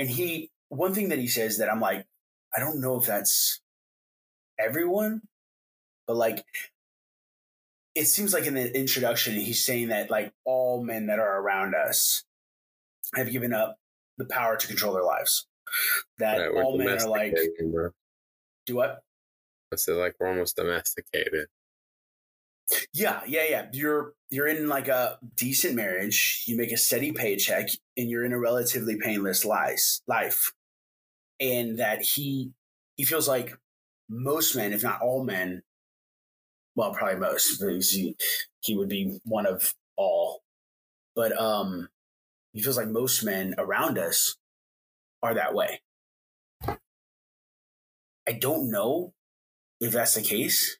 and 0.00 0.08
he 0.08 0.50
one 0.70 0.94
thing 0.94 1.10
that 1.10 1.18
he 1.18 1.28
says 1.28 1.58
that 1.58 1.70
I'm 1.70 1.80
like, 1.80 2.06
I 2.56 2.58
don't 2.58 2.80
know 2.80 2.96
if 2.98 3.06
that's 3.06 3.60
everyone, 4.58 5.20
but 6.06 6.16
like 6.16 6.42
it 7.94 8.06
seems 8.06 8.32
like 8.32 8.46
in 8.46 8.54
the 8.54 8.74
introduction 8.74 9.34
he's 9.34 9.62
saying 9.62 9.88
that 9.88 10.10
like 10.10 10.32
all 10.46 10.82
men 10.82 11.08
that 11.08 11.18
are 11.18 11.40
around 11.40 11.74
us 11.74 12.24
have 13.14 13.30
given 13.30 13.52
up 13.52 13.76
the 14.16 14.24
power 14.24 14.56
to 14.56 14.66
control 14.66 14.94
their 14.94 15.04
lives. 15.04 15.46
That 16.18 16.38
right, 16.38 16.64
all 16.64 16.78
men 16.78 16.98
are 16.98 17.08
like 17.08 17.36
do 18.64 18.76
what? 18.76 19.02
I 19.70 19.76
said 19.76 19.96
like 19.96 20.14
we're 20.18 20.28
almost 20.28 20.56
domesticated. 20.56 21.48
Yeah, 22.92 23.20
yeah, 23.26 23.44
yeah. 23.48 23.66
You're 23.72 24.14
you're 24.30 24.46
in 24.46 24.68
like 24.68 24.88
a 24.88 25.18
decent 25.36 25.74
marriage. 25.74 26.44
You 26.46 26.56
make 26.56 26.72
a 26.72 26.76
steady 26.76 27.12
paycheck, 27.12 27.68
and 27.96 28.08
you're 28.08 28.24
in 28.24 28.32
a 28.32 28.38
relatively 28.38 28.96
painless 28.96 29.44
life. 29.44 30.00
Life, 30.06 30.52
and 31.40 31.78
that 31.78 32.02
he 32.02 32.52
he 32.96 33.04
feels 33.04 33.28
like 33.28 33.56
most 34.08 34.56
men, 34.56 34.72
if 34.72 34.82
not 34.82 35.02
all 35.02 35.24
men, 35.24 35.62
well, 36.74 36.92
probably 36.94 37.18
most, 37.18 37.58
because 37.60 37.90
he, 37.90 38.16
he 38.60 38.76
would 38.76 38.88
be 38.88 39.18
one 39.24 39.46
of 39.46 39.74
all. 39.96 40.42
But 41.16 41.38
um, 41.40 41.88
he 42.52 42.62
feels 42.62 42.76
like 42.76 42.88
most 42.88 43.24
men 43.24 43.54
around 43.58 43.98
us 43.98 44.36
are 45.22 45.34
that 45.34 45.54
way. 45.54 45.82
I 48.26 48.32
don't 48.32 48.70
know 48.70 49.12
if 49.80 49.92
that's 49.92 50.14
the 50.16 50.22
case, 50.22 50.78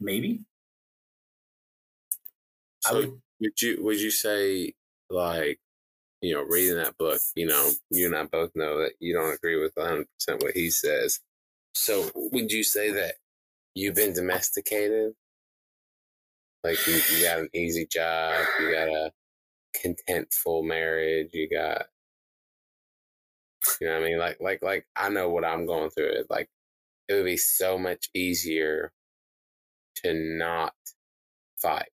maybe. 0.00 0.40
So 2.80 2.96
I 2.96 2.98
would 3.00 3.22
would 3.40 3.62
you 3.62 3.78
would 3.82 4.00
you 4.00 4.10
say 4.10 4.74
like 5.10 5.58
you 6.22 6.34
know 6.34 6.42
reading 6.42 6.76
that 6.76 6.98
book 6.98 7.20
you 7.36 7.46
know 7.46 7.70
you 7.90 8.06
and 8.06 8.16
I 8.16 8.24
both 8.24 8.52
know 8.54 8.78
that 8.80 8.92
you 9.00 9.14
don't 9.14 9.34
agree 9.34 9.60
with 9.60 9.72
100 9.76 10.06
percent 10.18 10.42
what 10.42 10.54
he 10.54 10.70
says. 10.70 11.20
So 11.74 12.10
would 12.14 12.52
you 12.52 12.64
say 12.64 12.92
that 12.92 13.16
you've 13.74 13.96
been 13.96 14.14
domesticated? 14.14 15.14
Like 16.64 16.86
you, 16.86 17.00
you 17.12 17.24
got 17.24 17.40
an 17.40 17.50
easy 17.54 17.86
job, 17.86 18.44
you 18.60 18.72
got 18.72 18.88
a 18.88 19.12
contentful 19.76 20.64
marriage, 20.66 21.30
you 21.34 21.48
got 21.50 21.86
you 23.80 23.88
know 23.88 23.94
what 23.94 24.02
I 24.02 24.06
mean? 24.06 24.18
Like 24.18 24.38
like 24.40 24.62
like 24.62 24.86
I 24.96 25.08
know 25.10 25.30
what 25.30 25.44
I'm 25.44 25.66
going 25.66 25.90
through. 25.90 26.10
It 26.12 26.26
like 26.30 26.48
it 27.08 27.14
would 27.14 27.24
be 27.24 27.36
so 27.36 27.78
much 27.78 28.10
easier 28.14 28.92
to 30.02 30.14
not 30.14 30.74
fight 31.56 31.88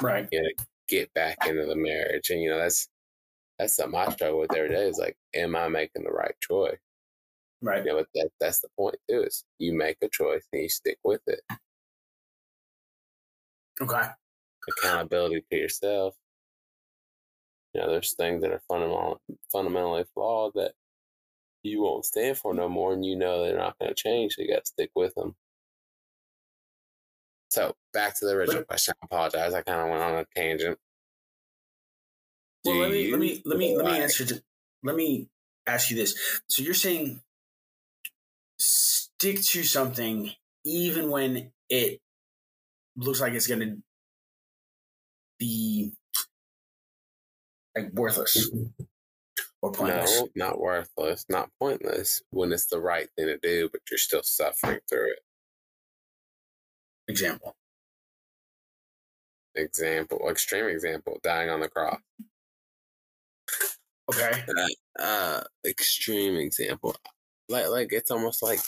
right. 0.00 0.28
you 0.30 0.42
know, 0.42 0.48
get 0.88 1.12
back 1.14 1.36
into 1.46 1.66
the 1.66 1.76
marriage. 1.76 2.30
And 2.30 2.40
you 2.40 2.50
know, 2.50 2.58
that's 2.58 2.88
that's 3.58 3.76
something 3.76 3.98
I 3.98 4.10
struggle 4.12 4.40
with 4.40 4.54
every 4.54 4.70
day. 4.70 4.88
Is 4.88 4.98
like, 4.98 5.16
am 5.34 5.56
I 5.56 5.68
making 5.68 6.04
the 6.04 6.10
right 6.10 6.34
choice? 6.40 6.78
Right. 7.60 7.84
You 7.84 7.92
know, 7.92 7.98
but 7.98 8.08
that 8.14 8.30
that's 8.40 8.60
the 8.60 8.68
point 8.76 8.96
too. 9.08 9.22
Is 9.22 9.44
you 9.58 9.72
make 9.72 9.98
a 10.02 10.08
choice 10.08 10.44
and 10.52 10.62
you 10.62 10.68
stick 10.68 10.98
with 11.04 11.20
it. 11.26 11.40
Okay. 13.80 14.08
Accountability 14.68 15.44
to 15.50 15.56
yourself. 15.56 16.14
You 17.74 17.80
know, 17.80 17.90
there's 17.90 18.14
things 18.14 18.42
that 18.42 18.52
are 18.52 18.62
fundamental, 18.68 19.20
fundamentally 19.50 20.04
flawed 20.12 20.52
that 20.54 20.72
you 21.62 21.82
won't 21.82 22.04
stand 22.04 22.36
for 22.36 22.52
no 22.52 22.68
more, 22.68 22.92
and 22.92 23.04
you 23.04 23.16
know 23.16 23.42
they're 23.42 23.56
not 23.56 23.78
going 23.78 23.88
to 23.88 23.94
change. 23.94 24.34
So 24.34 24.42
you 24.42 24.48
got 24.48 24.64
to 24.64 24.66
stick 24.66 24.90
with 24.94 25.14
them. 25.14 25.34
So 27.52 27.76
back 27.92 28.18
to 28.18 28.24
the 28.24 28.32
original 28.32 28.64
question. 28.64 28.94
I 29.02 29.04
apologize. 29.04 29.52
I 29.52 29.60
kind 29.60 29.82
of 29.82 29.90
went 29.90 30.02
on 30.02 30.14
a 30.20 30.26
tangent. 30.34 30.78
Well, 32.64 32.76
Do 32.76 32.80
let 32.80 32.90
me 32.90 33.10
let 33.10 33.20
me 33.20 33.42
let 33.44 33.58
me 33.58 33.76
let 33.76 33.84
me 33.84 34.00
answer. 34.00 34.24
To, 34.24 34.42
let 34.82 34.96
me 34.96 35.28
ask 35.66 35.90
you 35.90 35.96
this. 35.96 36.40
So 36.46 36.62
you're 36.62 36.72
saying 36.72 37.20
stick 38.58 39.42
to 39.42 39.62
something 39.64 40.30
even 40.64 41.10
when 41.10 41.52
it 41.68 42.00
looks 42.96 43.20
like 43.20 43.34
it's 43.34 43.46
going 43.46 43.60
to 43.60 43.76
be 45.38 45.92
like 47.76 47.92
worthless 47.92 48.48
or 49.60 49.72
pointless. 49.72 50.20
No, 50.20 50.28
not 50.34 50.58
worthless, 50.58 51.26
not 51.28 51.50
pointless. 51.60 52.22
When 52.30 52.50
it's 52.50 52.68
the 52.68 52.80
right 52.80 53.10
thing 53.14 53.26
to 53.26 53.36
do, 53.36 53.68
but 53.70 53.82
you're 53.90 53.98
still 53.98 54.22
suffering 54.22 54.80
through 54.88 55.10
it. 55.10 55.18
Example. 57.12 57.56
Example, 59.54 60.28
extreme 60.30 60.66
example, 60.66 61.20
dying 61.22 61.50
on 61.50 61.60
the 61.60 61.68
cross. 61.68 62.00
Okay. 64.12 64.42
Uh, 64.98 65.02
uh 65.02 65.40
extreme 65.66 66.36
example. 66.36 66.94
Like, 67.48 67.68
like 67.68 67.92
it's 67.92 68.10
almost 68.10 68.42
like. 68.42 68.60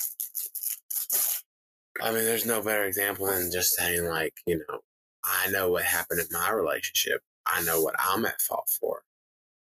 I 2.03 2.11
mean, 2.13 2.25
there's 2.25 2.45
no 2.47 2.61
better 2.61 2.85
example 2.85 3.27
than 3.27 3.51
just 3.53 3.75
saying, 3.75 4.05
like, 4.05 4.35
you 4.47 4.59
know, 4.59 4.81
I 5.25 5.49
know 5.51 5.71
what 5.71 5.85
happened 5.85 6.21
in 6.21 6.27
my 6.33 6.51
relationship. 6.51 7.23
I 7.47 7.63
know 7.63 7.81
what 7.81 7.95
I'm 7.99 8.27
at 8.27 8.41
fault 8.43 8.69
for. 8.81 9.03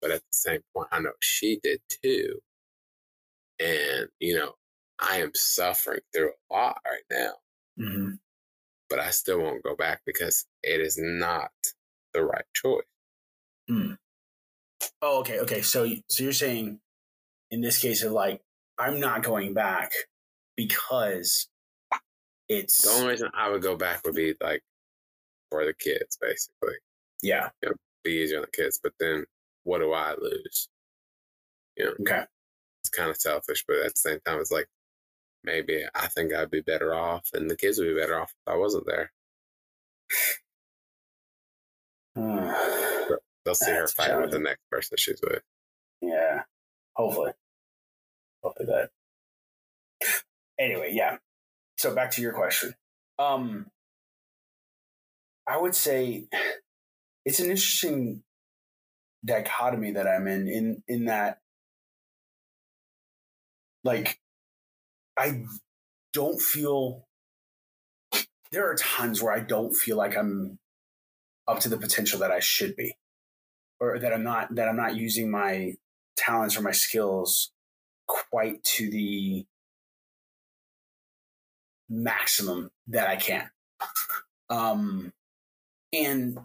But 0.01 0.11
at 0.11 0.21
the 0.21 0.35
same 0.37 0.61
point, 0.75 0.89
I 0.91 0.99
know 0.99 1.11
she 1.21 1.59
did 1.63 1.81
too. 2.03 2.39
And, 3.59 4.07
you 4.19 4.35
know, 4.37 4.53
I 4.99 5.17
am 5.17 5.31
suffering 5.33 6.01
through 6.13 6.31
a 6.31 6.53
lot 6.53 6.81
right 6.85 7.03
now. 7.09 7.31
hmm 7.77 8.09
but 8.89 8.99
I 8.99 9.11
still 9.11 9.39
won't 9.41 9.63
go 9.63 9.75
back 9.75 10.01
because 10.05 10.45
it 10.63 10.81
is 10.81 10.97
not 10.97 11.51
the 12.13 12.23
right 12.23 12.45
choice. 12.53 12.83
Hmm. 13.67 13.93
Oh, 15.01 15.19
okay. 15.19 15.39
Okay. 15.39 15.61
So 15.61 15.87
so 16.09 16.23
you're 16.23 16.33
saying 16.33 16.79
in 17.51 17.61
this 17.61 17.79
case 17.81 18.03
of 18.03 18.11
like 18.13 18.41
I'm 18.77 18.99
not 18.99 19.23
going 19.23 19.53
back 19.53 19.91
because 20.55 21.49
it's 22.47 22.81
The 22.83 22.89
only 22.91 23.09
reason 23.09 23.29
I 23.33 23.49
would 23.49 23.61
go 23.61 23.75
back 23.75 24.03
would 24.05 24.15
be 24.15 24.33
like 24.41 24.63
for 25.51 25.65
the 25.65 25.73
kids, 25.73 26.17
basically. 26.21 26.75
yeah. 27.21 27.49
Be 28.03 28.11
easier 28.11 28.37
on 28.37 28.43
the 28.43 28.51
kids, 28.51 28.79
but 28.81 28.93
then 28.99 29.25
what 29.63 29.79
do 29.79 29.91
I 29.93 30.15
lose? 30.19 30.69
You 31.75 31.85
know, 31.85 31.91
Okay. 32.01 32.23
it's 32.81 32.89
kind 32.89 33.09
of 33.09 33.17
selfish, 33.17 33.65
but 33.67 33.77
at 33.77 33.93
the 33.93 33.99
same 33.99 34.19
time, 34.25 34.39
it's 34.39 34.51
like 34.51 34.67
maybe 35.43 35.83
I 35.95 36.07
think 36.07 36.33
I'd 36.33 36.51
be 36.51 36.61
better 36.61 36.93
off, 36.93 37.29
and 37.33 37.49
the 37.49 37.57
kids 37.57 37.79
would 37.79 37.87
be 37.87 37.99
better 37.99 38.19
off 38.19 38.33
if 38.45 38.53
I 38.53 38.57
wasn't 38.57 38.85
there. 38.87 39.11
They'll 42.15 43.55
see 43.55 43.71
her 43.71 43.81
That's 43.81 43.93
fighting 43.93 44.21
with 44.21 44.31
the 44.31 44.39
next 44.39 44.61
person 44.69 44.97
she's 44.97 45.21
with. 45.21 45.41
Yeah. 46.01 46.43
Hopefully. 46.95 47.31
Hopefully 48.43 48.67
that. 48.67 48.89
Anyway, 50.59 50.91
yeah. 50.93 51.17
So 51.77 51.95
back 51.95 52.11
to 52.11 52.21
your 52.21 52.33
question. 52.33 52.75
Um 53.17 53.67
I 55.47 55.57
would 55.57 55.75
say 55.75 56.27
it's 57.25 57.39
an 57.39 57.49
interesting 57.49 58.23
dichotomy 59.25 59.91
that 59.91 60.07
I'm 60.07 60.27
in 60.27 60.47
in 60.47 60.83
in 60.87 61.05
that 61.05 61.39
like 63.83 64.19
I 65.19 65.43
don't 66.13 66.41
feel 66.41 67.05
there 68.53 68.71
are 68.71 68.75
times 68.75 69.21
where 69.21 69.33
I 69.33 69.41
don't 69.41 69.75
feel 69.75 69.97
like 69.97 70.15
I'm 70.15 70.59
up 71.45 71.59
to 71.59 71.69
the 71.69 71.77
potential 71.77 72.19
that 72.19 72.31
I 72.31 72.39
should 72.39 72.77
be 72.77 72.95
or 73.81 73.99
that 73.99 74.13
I'm 74.13 74.23
not 74.23 74.55
that 74.55 74.69
I'm 74.69 74.77
not 74.77 74.95
using 74.95 75.29
my 75.29 75.73
talents 76.15 76.57
or 76.57 76.61
my 76.61 76.71
skills 76.71 77.51
quite 78.07 78.63
to 78.63 78.89
the 78.89 79.45
maximum 81.89 82.71
that 82.87 83.09
I 83.09 83.17
can. 83.17 83.49
Um 84.49 85.11
and 85.91 86.39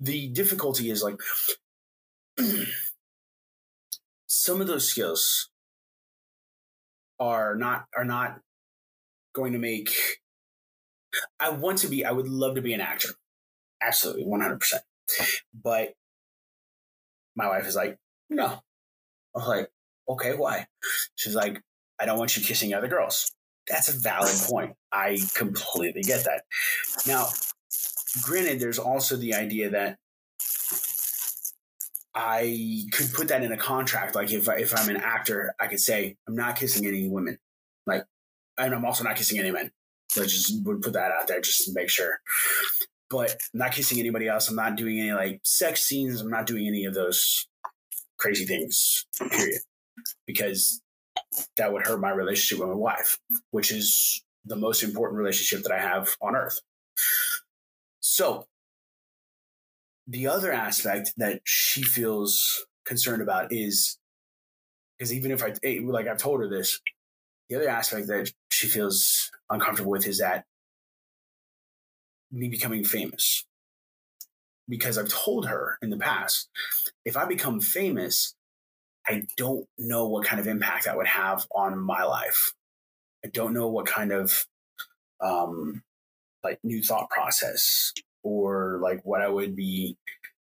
the 0.00 0.28
difficulty 0.28 0.88
is 0.88 1.02
like 1.02 1.20
some 4.26 4.62
of 4.62 4.66
those 4.66 4.88
skills 4.88 5.51
are 7.22 7.54
not 7.54 7.86
are 7.96 8.04
not 8.04 8.40
going 9.32 9.52
to 9.52 9.58
make 9.58 9.90
I 11.38 11.50
want 11.50 11.78
to 11.78 11.88
be 11.88 12.04
I 12.04 12.10
would 12.10 12.28
love 12.28 12.56
to 12.56 12.62
be 12.62 12.74
an 12.74 12.80
actor. 12.80 13.10
Absolutely 13.80 14.24
100%. 14.24 14.58
But 15.54 15.94
my 17.36 17.48
wife 17.48 17.66
is 17.66 17.76
like, 17.76 17.98
"No." 18.28 18.46
I 18.46 19.38
was 19.38 19.48
like, 19.48 19.70
"Okay, 20.08 20.34
why?" 20.34 20.66
She's 21.14 21.34
like, 21.34 21.62
"I 21.98 22.06
don't 22.06 22.18
want 22.18 22.36
you 22.36 22.42
kissing 22.42 22.74
other 22.74 22.88
girls." 22.88 23.30
That's 23.68 23.88
a 23.88 23.98
valid 23.98 24.36
point. 24.48 24.76
I 24.90 25.18
completely 25.34 26.02
get 26.02 26.24
that. 26.24 26.44
Now, 27.06 27.28
granted, 28.22 28.60
there's 28.60 28.78
also 28.78 29.16
the 29.16 29.34
idea 29.34 29.70
that 29.70 29.98
I 32.14 32.84
could 32.92 33.12
put 33.12 33.28
that 33.28 33.42
in 33.42 33.52
a 33.52 33.56
contract. 33.56 34.14
Like 34.14 34.32
if 34.32 34.48
I, 34.48 34.56
if 34.56 34.78
I'm 34.78 34.88
an 34.90 34.98
actor, 34.98 35.54
I 35.58 35.66
could 35.66 35.80
say 35.80 36.16
I'm 36.28 36.34
not 36.34 36.56
kissing 36.56 36.86
any 36.86 37.08
women, 37.08 37.38
like, 37.86 38.04
and 38.58 38.74
I'm 38.74 38.84
also 38.84 39.04
not 39.04 39.16
kissing 39.16 39.38
any 39.38 39.50
men. 39.50 39.70
So 40.10 40.22
just 40.24 40.62
would 40.64 40.82
put 40.82 40.92
that 40.92 41.10
out 41.10 41.26
there 41.26 41.40
just 41.40 41.64
to 41.64 41.72
make 41.72 41.88
sure. 41.88 42.20
But 43.08 43.30
I'm 43.32 43.60
not 43.60 43.72
kissing 43.72 43.98
anybody 43.98 44.28
else. 44.28 44.48
I'm 44.48 44.56
not 44.56 44.76
doing 44.76 45.00
any 45.00 45.12
like 45.12 45.40
sex 45.42 45.82
scenes. 45.84 46.20
I'm 46.20 46.30
not 46.30 46.46
doing 46.46 46.66
any 46.66 46.84
of 46.84 46.92
those 46.92 47.46
crazy 48.18 48.44
things. 48.44 49.06
Period. 49.18 49.60
Because 50.26 50.82
that 51.56 51.72
would 51.72 51.86
hurt 51.86 52.00
my 52.00 52.10
relationship 52.10 52.58
with 52.58 52.68
my 52.68 52.80
wife, 52.80 53.18
which 53.52 53.70
is 53.70 54.22
the 54.44 54.56
most 54.56 54.82
important 54.82 55.18
relationship 55.18 55.62
that 55.62 55.72
I 55.72 55.80
have 55.80 56.16
on 56.20 56.36
earth. 56.36 56.60
So 58.00 58.46
the 60.06 60.26
other 60.26 60.52
aspect 60.52 61.12
that 61.16 61.40
she 61.44 61.82
feels 61.82 62.66
concerned 62.84 63.22
about 63.22 63.52
is 63.52 63.98
because 64.98 65.12
even 65.12 65.30
if 65.30 65.42
I 65.42 65.54
eh, 65.62 65.80
like 65.82 66.06
I've 66.06 66.18
told 66.18 66.40
her 66.40 66.48
this, 66.48 66.80
the 67.48 67.56
other 67.56 67.68
aspect 67.68 68.06
that 68.08 68.32
she 68.50 68.68
feels 68.68 69.30
uncomfortable 69.50 69.90
with 69.90 70.06
is 70.06 70.18
that 70.18 70.44
me 72.30 72.48
becoming 72.48 72.84
famous. 72.84 73.44
Because 74.68 74.96
I've 74.96 75.08
told 75.08 75.48
her 75.48 75.76
in 75.82 75.90
the 75.90 75.98
past, 75.98 76.48
if 77.04 77.16
I 77.16 77.24
become 77.26 77.60
famous, 77.60 78.34
I 79.06 79.26
don't 79.36 79.66
know 79.76 80.08
what 80.08 80.24
kind 80.24 80.40
of 80.40 80.46
impact 80.46 80.84
that 80.84 80.96
would 80.96 81.08
have 81.08 81.46
on 81.54 81.78
my 81.78 82.04
life. 82.04 82.54
I 83.24 83.28
don't 83.28 83.52
know 83.52 83.66
what 83.68 83.86
kind 83.86 84.12
of 84.12 84.46
um, 85.20 85.82
like 86.44 86.60
new 86.62 86.80
thought 86.80 87.10
process 87.10 87.92
or 88.22 88.78
like 88.82 89.00
what 89.04 89.20
I 89.20 89.28
would 89.28 89.56
be 89.56 89.96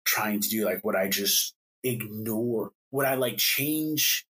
trying 0.05 0.41
to 0.41 0.49
do. 0.49 0.65
Like, 0.65 0.85
would 0.85 0.97
I 0.97 1.09
just 1.09 1.55
ignore? 1.83 2.73
Would 2.93 3.07
I 3.07 3.15
like 3.15 3.39
change 3.39 4.27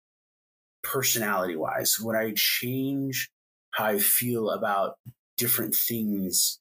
personality 0.83 1.55
wise? 1.55 1.97
Would 1.99 2.15
I 2.15 2.33
change 2.35 3.29
how 3.71 3.85
I 3.85 3.99
feel 3.99 4.49
about 4.49 4.97
different 5.37 5.75
things 5.75 6.59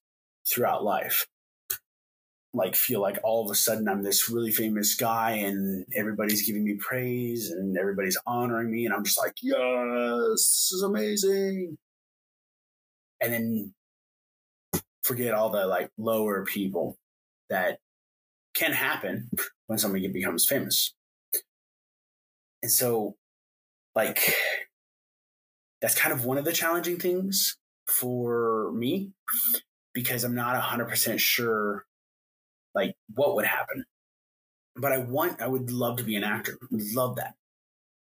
throughout 0.48 0.84
life? 0.84 1.26
Like, 2.54 2.76
feel 2.76 3.00
like 3.00 3.18
all 3.24 3.44
of 3.44 3.50
a 3.50 3.54
sudden 3.54 3.88
I'm 3.88 4.02
this 4.02 4.28
really 4.28 4.52
famous 4.52 4.94
guy 4.94 5.32
and 5.32 5.86
everybody's 5.96 6.46
giving 6.46 6.64
me 6.64 6.76
praise 6.78 7.50
and 7.50 7.78
everybody's 7.78 8.18
honoring 8.26 8.70
me, 8.70 8.84
and 8.84 8.94
I'm 8.94 9.04
just 9.04 9.18
like, 9.18 9.34
yes, 9.40 9.58
this 10.36 10.70
is 10.72 10.82
amazing. 10.82 11.78
And 13.22 13.32
then 13.32 13.74
forget 15.02 15.34
all 15.34 15.50
the 15.50 15.66
like 15.66 15.90
lower 15.98 16.44
people 16.44 16.96
that 17.50 17.78
can 18.54 18.72
happen 18.72 19.30
when 19.66 19.78
somebody 19.78 20.08
becomes 20.08 20.46
famous. 20.46 20.94
And 22.62 22.70
so, 22.70 23.16
like, 23.94 24.34
that's 25.80 25.98
kind 25.98 26.12
of 26.12 26.24
one 26.24 26.38
of 26.38 26.44
the 26.44 26.52
challenging 26.52 26.98
things 26.98 27.56
for 27.88 28.70
me 28.72 29.10
because 29.92 30.22
I'm 30.24 30.34
not 30.34 30.60
100% 30.60 31.18
sure, 31.18 31.84
like, 32.74 32.94
what 33.14 33.34
would 33.34 33.46
happen. 33.46 33.84
But 34.76 34.92
I 34.92 34.98
want, 34.98 35.42
I 35.42 35.48
would 35.48 35.70
love 35.70 35.96
to 35.98 36.04
be 36.04 36.16
an 36.16 36.24
actor. 36.24 36.56
Love 36.70 37.16
that. 37.16 37.34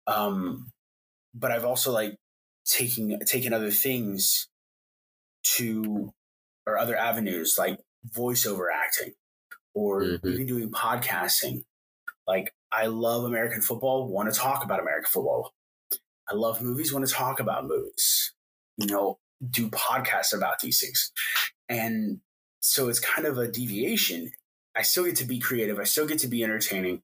Um, 0.08 0.72
but 1.34 1.52
I've 1.52 1.66
also 1.66 1.92
like 1.92 2.18
taking 2.66 3.18
taken 3.22 3.54
other 3.54 3.72
things 3.72 4.50
to 5.44 6.12
or 6.70 6.78
other 6.78 6.96
avenues 6.96 7.56
like 7.58 7.80
voiceover 8.16 8.68
acting 8.74 9.14
or 9.74 10.04
mm-hmm. 10.04 10.28
even 10.28 10.48
doing 10.48 10.72
podcasting. 10.72 11.64
Like 12.28 12.54
I 12.72 12.88
love 12.88 13.24
American 13.24 13.62
football, 13.62 14.08
want 14.08 14.32
to 14.32 14.40
talk 14.40 14.64
about 14.64 14.80
American 14.80 15.10
football. 15.10 15.54
I 16.30 16.36
love 16.36 16.62
movies, 16.62 16.94
want 16.94 17.08
to 17.08 17.14
talk 17.14 17.40
about 17.40 17.66
movies. 17.66 18.34
You 18.78 18.88
know, 18.88 19.20
do 19.48 19.70
podcasts 19.70 20.36
about 20.36 20.60
these 20.60 20.80
things. 20.80 21.12
And 21.68 22.20
so 22.60 22.90
it's 22.90 23.00
kind 23.00 23.28
of 23.28 23.38
a 23.38 23.48
deviation. 23.48 24.32
I 24.76 24.84
still 24.84 25.06
get 25.06 25.16
to 25.18 25.26
be 25.26 25.40
creative, 25.40 25.80
I 25.80 25.84
still 25.84 26.08
get 26.08 26.20
to 26.20 26.28
be 26.28 26.44
entertaining, 26.44 27.02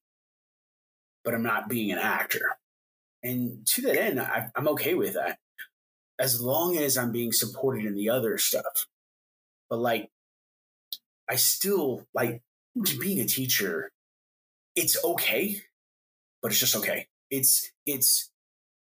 but 1.24 1.34
I'm 1.34 1.44
not 1.44 1.70
being 1.70 1.92
an 1.92 1.98
actor. 1.98 2.58
And 3.24 3.66
to 3.68 3.82
that 3.84 4.00
end, 4.00 4.20
I, 4.20 4.50
I'm 4.56 4.68
okay 4.70 4.94
with 4.94 5.16
that 5.16 5.40
as 6.20 6.40
long 6.40 6.78
as 6.78 6.98
I'm 6.98 7.12
being 7.12 7.32
supported 7.32 7.86
in 7.86 7.96
the 7.96 8.10
other 8.10 8.38
stuff. 8.38 8.88
But 9.70 9.80
like, 9.80 10.10
I 11.30 11.36
still 11.36 12.06
like 12.14 12.42
being 13.00 13.20
a 13.20 13.26
teacher. 13.26 13.92
It's 14.76 15.04
okay, 15.04 15.62
but 16.42 16.52
it's 16.52 16.60
just 16.60 16.76
okay. 16.76 17.08
It's 17.32 17.72
it's 17.86 18.30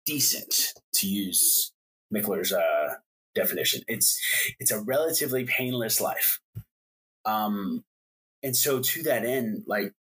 decent 0.06 0.74
to 0.94 1.08
use 1.08 1.72
Michler's 2.12 2.54
uh, 2.54 2.96
definition. 3.36 3.82
It's 3.88 4.20
it's 4.60 4.72
a 4.72 4.82
relatively 4.82 5.46
painless 5.46 6.02
life. 6.02 6.40
Um, 7.26 7.84
and 8.44 8.56
so 8.56 8.80
to 8.80 9.04
that 9.04 9.26
end, 9.26 9.64
like 9.68 9.94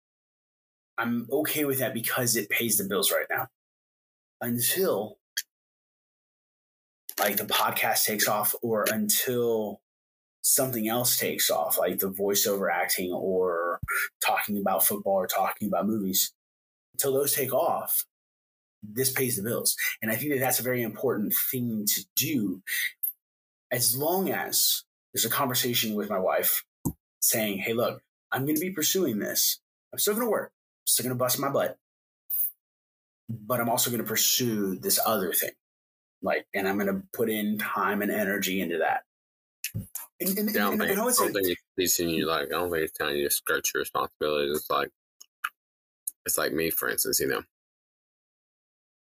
I'm 0.98 1.28
okay 1.30 1.64
with 1.64 1.78
that 1.78 1.94
because 1.94 2.36
it 2.36 2.50
pays 2.50 2.76
the 2.76 2.84
bills 2.84 3.12
right 3.12 3.26
now. 3.30 3.48
Until 4.40 5.18
like 7.18 7.36
the 7.36 7.44
podcast 7.44 8.04
takes 8.04 8.28
off 8.28 8.54
or 8.62 8.84
until 8.92 9.80
something 10.48 10.88
else 10.88 11.18
takes 11.18 11.50
off, 11.50 11.78
like 11.78 11.98
the 11.98 12.10
voiceover 12.10 12.72
acting 12.72 13.12
or 13.12 13.80
talking 14.24 14.58
about 14.58 14.82
football 14.84 15.14
or 15.14 15.26
talking 15.26 15.68
about 15.68 15.86
movies, 15.86 16.32
until 16.94 17.12
those 17.12 17.34
take 17.34 17.52
off, 17.52 18.06
this 18.82 19.12
pays 19.12 19.36
the 19.36 19.42
bills. 19.42 19.76
And 20.00 20.10
I 20.10 20.16
think 20.16 20.32
that 20.32 20.40
that's 20.40 20.58
a 20.58 20.62
very 20.62 20.82
important 20.82 21.34
thing 21.50 21.84
to 21.94 22.04
do. 22.16 22.62
As 23.70 23.94
long 23.94 24.30
as 24.30 24.84
there's 25.12 25.26
a 25.26 25.30
conversation 25.30 25.94
with 25.94 26.08
my 26.08 26.18
wife 26.18 26.64
saying, 27.20 27.58
hey, 27.58 27.74
look, 27.74 28.00
I'm 28.32 28.44
going 28.44 28.56
to 28.56 28.60
be 28.60 28.70
pursuing 28.70 29.18
this. 29.18 29.60
I'm 29.92 29.98
still 29.98 30.14
going 30.14 30.26
to 30.26 30.30
work, 30.30 30.52
I'm 30.54 30.86
still 30.86 31.04
going 31.04 31.16
to 31.16 31.22
bust 31.22 31.38
my 31.38 31.50
butt, 31.50 31.76
but 33.28 33.60
I'm 33.60 33.68
also 33.68 33.90
going 33.90 34.02
to 34.02 34.08
pursue 34.08 34.76
this 34.76 34.98
other 35.04 35.34
thing. 35.34 35.52
Like, 36.22 36.46
and 36.54 36.66
I'm 36.66 36.78
going 36.78 36.92
to 36.94 37.02
put 37.12 37.28
in 37.28 37.58
time 37.58 38.00
and 38.00 38.10
energy 38.10 38.62
into 38.62 38.78
that. 38.78 39.02
And, 39.74 40.38
and, 40.38 40.54
yeah, 40.54 40.68
I 40.68 40.70
don't, 40.70 40.72
and, 40.72 40.80
think, 40.80 40.92
I 40.92 40.94
don't 40.94 41.32
think 41.32 41.58
it's 41.78 41.96
teaching 41.96 42.10
you 42.10 42.26
like 42.26 42.48
I 42.48 42.58
don't 42.58 42.70
think 42.70 42.84
it's 42.84 42.96
telling 42.98 43.16
you 43.16 43.28
to 43.28 43.34
skirt 43.34 43.68
your 43.72 43.80
responsibilities. 43.80 44.56
It's 44.56 44.70
like 44.70 44.90
it's 46.26 46.38
like 46.38 46.52
me, 46.52 46.70
for 46.70 46.88
instance. 46.88 47.20
You 47.20 47.28
know, 47.28 47.42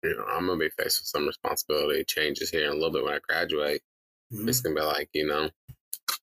you 0.03 0.15
know, 0.15 0.25
I'm 0.25 0.47
gonna 0.47 0.57
be 0.57 0.69
faced 0.69 1.01
with 1.01 1.07
some 1.07 1.27
responsibility 1.27 2.03
changes 2.05 2.49
here 2.49 2.65
in 2.65 2.71
a 2.71 2.73
little 2.73 2.91
bit 2.91 3.03
when 3.03 3.13
I 3.13 3.19
graduate. 3.27 3.81
Mm-hmm. 4.33 4.49
It's 4.49 4.61
gonna 4.61 4.75
be 4.75 4.81
like 4.81 5.09
you 5.13 5.27
know, 5.27 5.49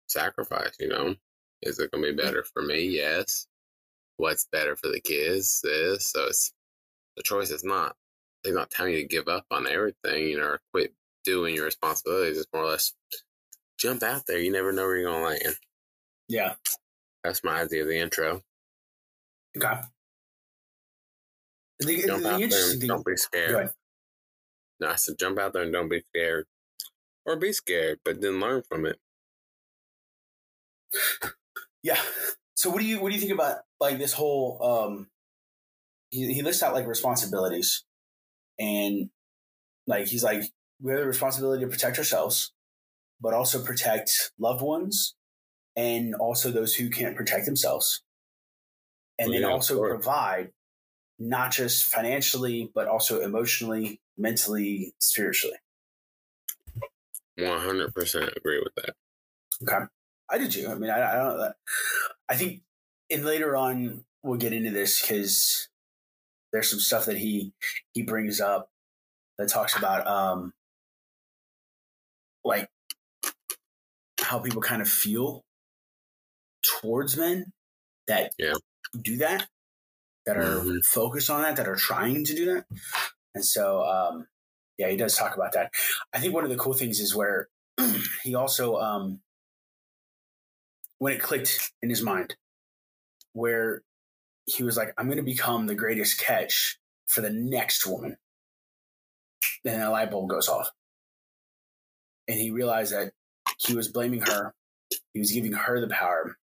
sacrifice. 0.08 0.76
You 0.80 0.88
know, 0.88 1.14
is 1.62 1.78
it 1.78 1.90
gonna 1.90 2.06
be 2.06 2.14
better 2.14 2.44
for 2.44 2.62
me? 2.62 2.84
Yes. 2.84 3.46
What's 4.16 4.48
better 4.50 4.74
for 4.74 4.88
the 4.88 5.00
kids? 5.00 5.62
Is 5.64 6.06
so 6.06 6.26
it's 6.26 6.52
the 7.16 7.22
choice 7.22 7.50
is 7.50 7.64
not. 7.64 7.94
They're 8.42 8.54
not 8.54 8.70
telling 8.70 8.94
you 8.94 9.02
to 9.02 9.08
give 9.08 9.28
up 9.28 9.44
on 9.50 9.66
everything. 9.66 10.28
You 10.28 10.38
know, 10.38 10.44
or 10.44 10.60
quit 10.72 10.94
doing 11.24 11.54
your 11.54 11.66
responsibilities. 11.66 12.38
It's 12.38 12.48
more 12.52 12.64
or 12.64 12.70
less 12.70 12.94
jump 13.78 14.02
out 14.02 14.22
there. 14.26 14.38
You 14.38 14.52
never 14.52 14.72
know 14.72 14.84
where 14.84 14.96
you're 14.96 15.12
to 15.12 15.18
land. 15.18 15.56
Yeah. 16.28 16.54
That's 17.24 17.42
my 17.42 17.62
idea 17.62 17.82
of 17.82 17.88
the 17.88 17.98
intro. 17.98 18.42
Okay. 19.56 19.80
The, 21.80 22.06
jump 22.06 22.22
the, 22.22 22.30
out 22.30 22.40
the 22.40 22.46
there 22.46 22.70
and 22.72 22.80
don't 22.82 23.06
be 23.06 23.16
scared. 23.16 23.70
No, 24.80 24.88
I 24.88 24.96
said 24.96 25.18
jump 25.18 25.38
out 25.38 25.52
there 25.52 25.62
and 25.62 25.72
don't 25.72 25.88
be 25.88 26.02
scared. 26.14 26.46
Or 27.24 27.36
be 27.36 27.52
scared, 27.52 28.00
but 28.04 28.20
then 28.20 28.40
learn 28.40 28.62
from 28.68 28.86
it. 28.86 28.98
Yeah. 31.80 31.98
So 32.56 32.70
what 32.70 32.80
do 32.80 32.86
you 32.86 33.00
what 33.00 33.10
do 33.10 33.14
you 33.14 33.20
think 33.20 33.32
about 33.32 33.58
like 33.78 33.98
this 33.98 34.12
whole 34.12 34.58
um 34.60 35.06
he, 36.10 36.34
he 36.34 36.42
lists 36.42 36.60
out 36.60 36.74
like 36.74 36.88
responsibilities 36.88 37.84
and 38.58 39.10
like 39.86 40.08
he's 40.08 40.24
like 40.24 40.42
we 40.82 40.90
have 40.90 41.00
the 41.00 41.06
responsibility 41.06 41.64
to 41.64 41.70
protect 41.70 41.98
ourselves 41.98 42.52
but 43.20 43.34
also 43.34 43.62
protect 43.62 44.32
loved 44.38 44.62
ones 44.62 45.14
and 45.76 46.14
also 46.14 46.50
those 46.50 46.74
who 46.74 46.90
can't 46.90 47.16
protect 47.16 47.46
themselves. 47.46 48.02
And 49.18 49.32
then 49.32 49.44
also 49.44 49.80
provide 49.80 50.52
not 51.18 51.50
just 51.50 51.86
financially, 51.86 52.70
but 52.72 52.86
also 52.86 53.20
emotionally, 53.20 54.00
mentally, 54.16 54.94
spiritually. 55.00 55.56
100% 57.38 58.36
agree 58.36 58.60
with 58.60 58.74
that. 58.76 58.94
Okay. 59.62 59.86
I 60.30 60.38
did 60.38 60.52
too. 60.52 60.68
I 60.68 60.74
mean, 60.74 60.90
I, 60.90 61.12
I 61.12 61.16
don't 61.16 61.38
know. 61.38 61.52
I 62.28 62.36
think, 62.36 62.62
and 63.10 63.24
later 63.24 63.56
on, 63.56 64.04
we'll 64.22 64.38
get 64.38 64.52
into 64.52 64.70
this 64.70 65.00
because 65.00 65.68
there's 66.52 66.70
some 66.70 66.80
stuff 66.80 67.06
that 67.06 67.18
he 67.18 67.52
he 67.92 68.02
brings 68.02 68.40
up 68.40 68.70
that 69.38 69.48
talks 69.48 69.76
about 69.76 70.06
um 70.06 70.52
like 72.44 72.68
how 74.28 74.38
people 74.38 74.60
kind 74.60 74.82
of 74.82 74.88
feel 74.88 75.44
towards 76.62 77.16
men 77.16 77.46
that 78.08 78.32
yeah. 78.38 78.52
do 79.00 79.16
that, 79.16 79.46
that 80.26 80.36
are 80.36 80.60
mm-hmm. 80.60 80.78
focused 80.84 81.30
on 81.30 81.42
that, 81.42 81.56
that 81.56 81.66
are 81.66 81.76
trying 81.76 82.24
to 82.24 82.34
do 82.34 82.44
that. 82.44 82.64
And 83.34 83.44
so, 83.44 83.84
um, 83.84 84.26
yeah, 84.76 84.90
he 84.90 84.96
does 84.96 85.16
talk 85.16 85.34
about 85.34 85.52
that. 85.52 85.72
I 86.12 86.18
think 86.18 86.34
one 86.34 86.44
of 86.44 86.50
the 86.50 86.56
cool 86.56 86.74
things 86.74 87.00
is 87.00 87.16
where 87.16 87.48
he 88.22 88.34
also, 88.34 88.76
um, 88.76 89.20
when 90.98 91.14
it 91.14 91.22
clicked 91.22 91.72
in 91.82 91.88
his 91.88 92.02
mind, 92.02 92.36
where 93.32 93.82
he 94.44 94.62
was 94.62 94.76
like, 94.76 94.92
I'm 94.98 95.06
going 95.06 95.16
to 95.16 95.22
become 95.22 95.66
the 95.66 95.74
greatest 95.74 96.20
catch 96.20 96.78
for 97.06 97.22
the 97.22 97.30
next 97.30 97.86
woman. 97.86 98.16
Then 99.64 99.80
a 99.80 99.90
light 99.90 100.10
bulb 100.10 100.28
goes 100.28 100.48
off. 100.48 100.70
And 102.26 102.38
he 102.38 102.50
realized 102.50 102.92
that 102.92 103.12
he 103.58 103.74
was 103.74 103.88
blaming 103.88 104.22
her. 104.22 104.54
He 105.12 105.20
was 105.20 105.32
giving 105.32 105.52
her 105.52 105.80
the 105.80 105.88
power. 105.88 106.36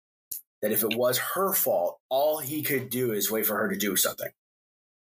That 0.61 0.71
if 0.71 0.83
it 0.83 0.95
was 0.95 1.17
her 1.17 1.53
fault, 1.53 1.99
all 2.09 2.39
he 2.39 2.63
could 2.63 2.89
do 2.89 3.11
is 3.11 3.29
wait 3.29 3.45
for 3.45 3.57
her 3.57 3.69
to 3.69 3.77
do 3.77 3.95
something 3.95 4.31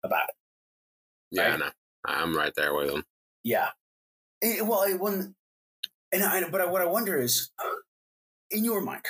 about 0.04 0.30
it. 0.30 0.36
Yeah, 1.32 1.50
right? 1.52 1.60
no, 1.60 1.70
I'm 2.06 2.36
right 2.36 2.54
there 2.56 2.74
with 2.74 2.90
him. 2.90 3.04
Yeah. 3.44 3.70
It, 4.42 4.66
well, 4.66 4.82
it 4.82 5.00
wouldn't. 5.00 5.36
And 6.12 6.24
I, 6.24 6.48
but 6.50 6.62
I, 6.62 6.66
what 6.66 6.82
I 6.82 6.86
wonder 6.86 7.18
is, 7.18 7.52
in 8.52 8.66
your 8.66 8.82
mind, 8.82 9.04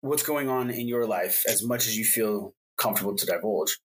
what's 0.00 0.22
going 0.22 0.48
on 0.48 0.70
in 0.70 0.88
your 0.88 1.06
life, 1.06 1.42
as 1.48 1.62
much 1.62 1.86
as 1.86 1.96
you 1.96 2.04
feel 2.04 2.54
comfortable 2.76 3.16
to 3.16 3.26
divulge, 3.26 3.78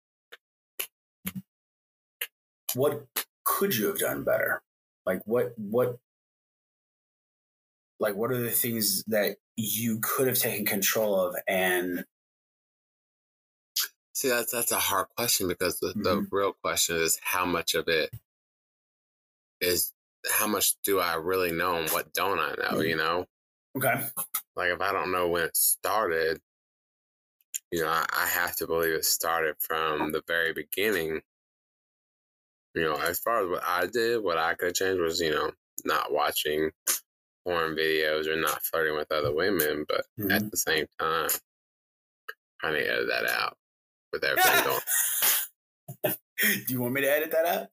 what 2.75 3.07
could 3.45 3.77
you 3.77 3.87
have 3.87 3.99
done 3.99 4.25
better? 4.25 4.63
Like 5.07 5.23
what 5.25 5.55
what 5.57 5.99
like 8.01 8.15
what 8.17 8.31
are 8.33 8.39
the 8.41 8.51
things 8.51 9.05
that 9.05 9.39
you 9.57 9.99
could 10.01 10.29
have 10.29 10.39
taken 10.39 10.65
control 10.65 11.19
of 11.21 11.37
and 11.49 12.05
See, 14.15 14.29
that's 14.29 14.53
that's 14.53 14.73
a 14.73 14.79
hard 14.79 15.09
question 15.17 15.49
because 15.49 15.81
the, 15.81 15.95
the 16.03 16.23
Mhm. 16.23 16.29
real 16.31 16.53
question 16.53 16.97
is 16.97 17.19
how 17.23 17.45
much 17.47 17.75
of 17.75 17.89
it 17.89 18.13
is 19.61 19.93
how 20.31 20.47
much 20.47 20.75
do 20.83 21.01
I 21.01 21.15
really 21.15 21.53
know 21.53 21.77
and 21.77 21.91
what 21.91 22.13
don't 22.13 22.39
I 22.39 22.55
know? 22.59 22.81
You 22.81 22.97
know, 22.97 23.27
Okay. 23.77 24.09
like 24.57 24.71
if 24.71 24.81
I 24.81 24.93
don't 24.93 25.13
know 25.13 25.29
when 25.29 25.45
it 25.45 25.57
started, 25.57 26.41
you 27.71 27.83
know, 27.83 27.89
I, 27.89 28.07
I 28.13 28.27
have 28.27 28.57
to 28.57 28.67
believe 28.67 28.93
it 28.95 29.05
started 29.05 29.57
from 29.61 30.13
the 30.13 30.23
very 30.27 30.53
beginning. 30.53 31.23
You 32.75 32.83
know, 32.83 32.97
as 32.97 33.19
far 33.21 33.43
as 33.45 33.51
what 33.51 33.65
I 33.65 33.87
did, 33.87 34.23
what 34.23 34.39
I 34.39 34.55
could 34.55 34.75
change 34.75 35.01
was, 35.01 35.21
you 35.21 35.31
know, 35.31 35.53
not 35.85 36.13
watching 36.13 36.71
porn 37.49 37.75
videos 37.75 38.27
or 38.27 38.37
not 38.37 38.63
flirting 38.63 38.95
with 38.95 39.11
other 39.11 39.35
women, 39.35 39.87
but 39.89 40.05
Mhm. 40.19 40.33
at 40.33 40.51
the 40.51 40.57
same 40.57 40.87
time, 40.99 41.31
I 42.63 42.73
need 42.73 42.81
to 42.81 42.93
edit 42.93 43.09
that 43.09 43.31
out 43.31 43.57
with 44.13 44.23
everything 44.23 44.65
going. 44.65 44.83
Do 46.67 46.73
you 46.75 46.81
want 46.81 46.93
me 46.93 47.01
to 47.01 47.11
edit 47.11 47.31
that 47.31 47.47
out? 47.47 47.69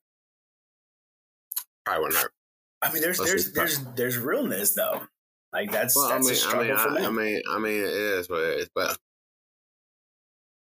Probably 1.86 2.04
wouldn't 2.04 2.22
hurt. 2.22 2.34
I 2.82 2.94
mean, 2.94 3.02
there's 3.02 3.20
Let's 3.20 3.32
there's 3.32 3.52
there's 3.54 3.80
there's 3.96 4.18
realness 4.18 4.76
though. 4.76 5.08
Like 5.52 5.72
that's 5.72 5.96
Well, 5.96 6.06
I 6.06 6.16
that's 6.16 6.26
mean, 6.26 6.34
a 6.34 6.38
I 6.38 6.40
struggle 6.40 6.68
mean, 6.68 6.78
for 6.78 6.90
I, 6.90 6.94
men. 6.94 7.06
I 7.06 7.10
mean, 7.10 7.42
I 7.50 7.60
mean, 7.60 7.80
it 7.82 7.94
is 7.94 8.30
what 8.30 8.42
it 8.44 8.60
is. 8.62 8.70
But 8.74 8.98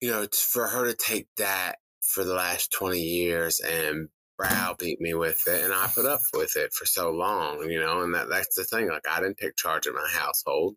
you 0.00 0.10
know, 0.10 0.22
it's 0.22 0.42
for 0.44 0.68
her 0.68 0.86
to 0.86 0.94
take 0.94 1.28
that 1.38 1.76
for 2.02 2.22
the 2.24 2.34
last 2.34 2.70
twenty 2.72 3.02
years 3.02 3.60
and 3.60 4.08
browbeat 4.42 5.00
me 5.00 5.14
with 5.14 5.46
it, 5.46 5.64
and 5.64 5.72
I 5.72 5.88
put 5.94 6.06
up 6.06 6.20
with 6.34 6.56
it 6.56 6.72
for 6.72 6.86
so 6.86 7.10
long, 7.10 7.68
you 7.70 7.80
know, 7.80 8.02
and 8.02 8.14
that 8.14 8.28
that's 8.28 8.56
the 8.56 8.64
thing. 8.64 8.88
Like, 8.88 9.06
I 9.08 9.20
didn't 9.20 9.38
take 9.38 9.56
charge 9.56 9.86
of 9.86 9.94
my 9.94 10.08
household. 10.12 10.76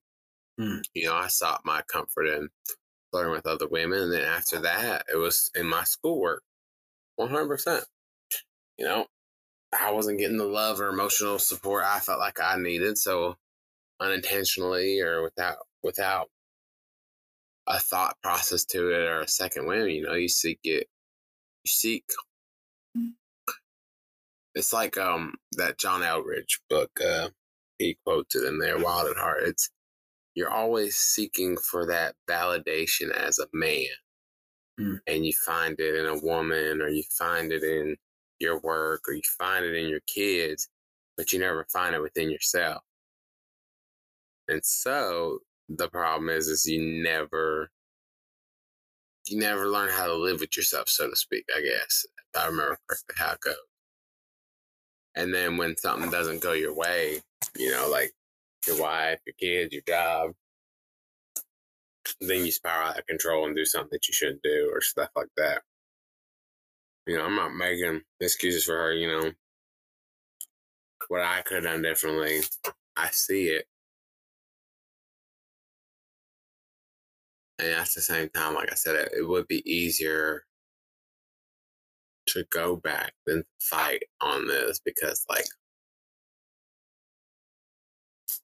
Hmm. 0.60 0.78
You 0.94 1.08
know, 1.08 1.16
I 1.16 1.28
sought 1.28 1.62
my 1.66 1.82
comfort 1.84 2.28
in 2.28 2.50
flirting 3.12 3.32
with 3.32 3.48
other 3.48 3.68
women, 3.68 4.04
and 4.04 4.14
then 4.14 4.22
after 4.22 4.60
that, 4.60 5.06
it 5.12 5.18
was 5.18 5.50
in 5.56 5.68
my 5.68 5.84
schoolwork, 5.84 6.44
one 7.16 7.30
hundred 7.30 7.48
percent. 7.48 7.86
You 8.78 8.86
know, 8.86 9.06
I 9.78 9.92
wasn't 9.92 10.20
getting 10.20 10.38
the 10.38 10.46
love 10.46 10.80
or 10.80 10.90
emotional 10.90 11.40
support 11.40 11.84
I 11.86 12.00
felt 12.00 12.20
like 12.20 12.40
I 12.40 12.58
needed, 12.58 12.98
so 12.98 13.36
unintentionally 14.00 15.00
or 15.02 15.24
without 15.24 15.58
without 15.84 16.30
a 17.68 17.80
thought 17.80 18.18
process 18.22 18.66
to 18.66 18.90
it 18.90 19.08
or 19.08 19.22
a 19.22 19.28
second 19.28 19.68
win, 19.68 19.90
you 19.90 20.04
know, 20.04 20.14
you 20.14 20.28
seek 20.30 20.60
it 20.64 20.88
you 21.64 21.70
seek 21.70 22.04
it's 24.56 24.74
like 24.74 24.98
um 24.98 25.36
that 25.54 25.78
John 25.78 26.02
Eldredge 26.02 26.60
book, 26.70 26.92
uh 27.06 27.30
he 27.78 27.98
quotes 28.06 28.36
it 28.36 28.46
in 28.46 28.60
there, 28.60 28.80
Wild 28.80 29.10
at 29.10 29.18
Heart. 29.18 29.44
It's 29.44 29.70
you're 30.36 30.52
always 30.52 30.96
seeking 30.98 31.58
for 31.58 31.88
that 31.88 32.16
validation 32.30 33.12
as 33.12 33.40
a 33.40 33.48
man. 33.54 33.86
Hmm. 34.78 34.96
And 35.08 35.26
you 35.26 35.34
find 35.34 35.80
it 35.80 35.96
in 35.96 36.06
a 36.06 36.20
woman 36.20 36.82
or 36.82 36.90
you 36.90 37.04
find 37.18 37.52
it 37.52 37.64
in 37.64 37.96
your 38.40 38.60
work 38.60 39.04
or 39.08 39.14
you 39.14 39.22
find 39.38 39.66
it 39.66 39.76
in 39.76 39.88
your 39.88 40.02
kids, 40.08 40.68
but 41.16 41.32
you 41.32 41.40
never 41.40 41.66
find 41.72 41.96
it 41.96 42.02
within 42.02 42.30
yourself. 42.30 42.84
And 44.50 44.64
so 44.64 45.40
the 45.70 45.90
problem 45.90 46.30
is, 46.30 46.48
is 46.48 46.66
you 46.66 46.82
never, 47.02 47.72
you 49.28 49.40
never 49.40 49.70
learn 49.70 49.90
how 49.90 50.08
to 50.08 50.16
live 50.16 50.42
with 50.42 50.56
yourself, 50.58 50.90
so 50.90 51.10
to 51.10 51.16
speak. 51.16 51.46
I 51.56 51.62
guess 51.62 52.06
if 52.18 52.42
I 52.42 52.48
remember 52.48 52.78
correctly 52.88 53.16
how 53.18 53.34
it 53.34 53.40
goes. 53.40 53.75
And 55.16 55.34
then 55.34 55.58
when 55.58 55.78
something 55.78 56.12
doesn't 56.12 56.42
go 56.42 56.54
your 56.54 56.74
way, 56.74 57.22
you 57.58 57.72
know, 57.72 57.88
like 57.90 58.14
your 58.68 58.82
wife, 58.82 59.20
your 59.26 59.36
kids, 59.40 59.74
your 59.74 59.84
job, 59.88 60.32
then 62.22 62.46
you 62.46 62.52
spiral 62.52 62.90
out 62.90 63.00
of 63.00 63.08
control 63.08 63.46
and 63.46 63.56
do 63.56 63.66
something 63.66 63.90
that 63.92 64.08
you 64.08 64.14
shouldn't 64.14 64.44
do 64.44 64.70
or 64.72 64.82
stuff 64.82 65.10
like 65.16 65.30
that. 65.38 65.62
You 67.08 67.18
know, 67.18 67.26
I'm 67.26 67.36
not 67.36 67.56
making 67.56 68.02
excuses 68.20 68.66
for 68.66 68.76
her. 68.76 68.94
You 68.94 69.08
know, 69.08 69.32
what 71.08 71.22
I 71.22 71.42
could 71.42 71.64
have 71.64 71.74
done 71.74 71.82
differently, 71.82 72.42
I 72.98 73.10
see 73.12 73.48
it. 73.48 73.66
And 77.60 77.70
at 77.70 77.90
the 77.96 78.02
same 78.02 78.30
time, 78.30 78.56
like 78.56 78.72
I 78.72 78.76
said, 78.76 78.96
it, 78.96 79.14
it 79.20 79.28
would 79.28 79.48
be 79.48 79.64
easier 79.72 80.44
to 82.28 82.46
go 82.52 82.76
back 82.78 83.14
and 83.28 83.44
fight 83.60 84.04
on 84.22 84.48
this 84.48 84.80
because, 84.84 85.26
like, 85.30 85.46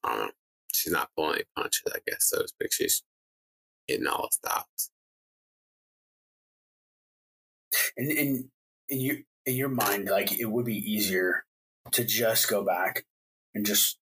I 0.04 0.30
she's 0.72 0.92
not 0.92 1.10
pulling 1.16 1.36
any 1.36 1.44
punches, 1.56 1.82
I 1.94 1.98
guess, 2.06 2.28
so 2.30 2.42
to 2.42 2.48
speak. 2.48 2.72
She's 2.72 3.02
hitting 3.88 4.06
all 4.06 4.22
the 4.22 4.28
stops. 4.32 4.90
in 7.96 8.10
in 8.10 8.50
in 8.88 9.00
your 9.00 9.16
in 9.46 9.56
your 9.56 9.68
mind, 9.68 10.08
like 10.08 10.38
it 10.38 10.46
would 10.46 10.64
be 10.64 10.76
easier 10.76 11.44
to 11.92 12.04
just 12.04 12.48
go 12.48 12.64
back 12.64 13.04
and 13.54 13.66
just 13.66 13.98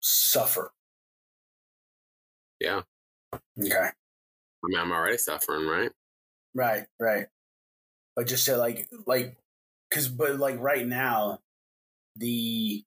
suffer. 0.00 0.72
Yeah. 2.60 2.82
Okay. 3.34 3.74
I 3.74 3.92
mean, 4.64 4.78
I'm 4.78 4.92
already 4.92 5.18
suffering, 5.18 5.66
right? 5.66 5.90
Right, 6.54 6.86
right. 6.98 7.26
But 8.16 8.26
just 8.26 8.46
to 8.46 8.56
like 8.56 8.88
like 9.06 9.36
cause 9.92 10.08
but 10.08 10.38
like 10.38 10.58
right 10.58 10.86
now, 10.86 11.40
the 12.16 12.82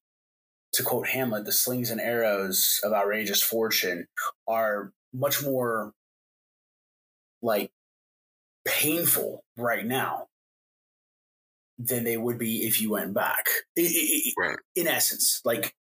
to 0.74 0.84
quote 0.84 1.08
Hamlet, 1.08 1.46
the 1.46 1.52
slings 1.52 1.90
and 1.92 2.02
arrows 2.02 2.80
of 2.84 2.94
outrageous 2.94 3.42
fortune 3.42 4.08
are 4.48 4.92
much 5.14 5.44
more 5.44 5.94
like 7.42 7.72
painful 8.66 9.44
right 9.58 9.86
now 9.86 10.28
than 11.78 12.04
they 12.04 12.18
would 12.18 12.38
be 12.38 12.68
if 12.68 12.82
you 12.82 12.92
went 12.92 13.14
back. 13.14 13.46
Right. 13.78 14.58
in 14.76 14.88
essence, 14.88 15.42
like 15.46 15.76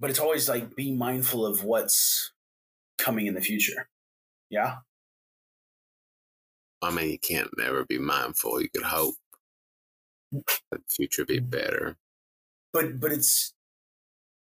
but 0.00 0.10
it's 0.10 0.18
always 0.18 0.48
like 0.48 0.76
be 0.76 0.92
mindful 0.92 1.44
of 1.44 1.64
what's 1.64 2.32
coming 2.98 3.26
in 3.26 3.34
the 3.34 3.40
future. 3.40 3.88
Yeah. 4.50 4.76
I 6.82 6.90
mean, 6.90 7.10
you 7.10 7.18
can't 7.18 7.50
never 7.58 7.84
be 7.84 7.98
mindful. 7.98 8.60
You 8.60 8.68
could 8.70 8.84
hope 8.84 9.14
that 10.32 10.44
the 10.72 10.80
future 10.88 11.24
be 11.24 11.40
mm. 11.40 11.50
better. 11.50 11.96
but 12.72 13.00
but 13.00 13.12
it's 13.12 13.54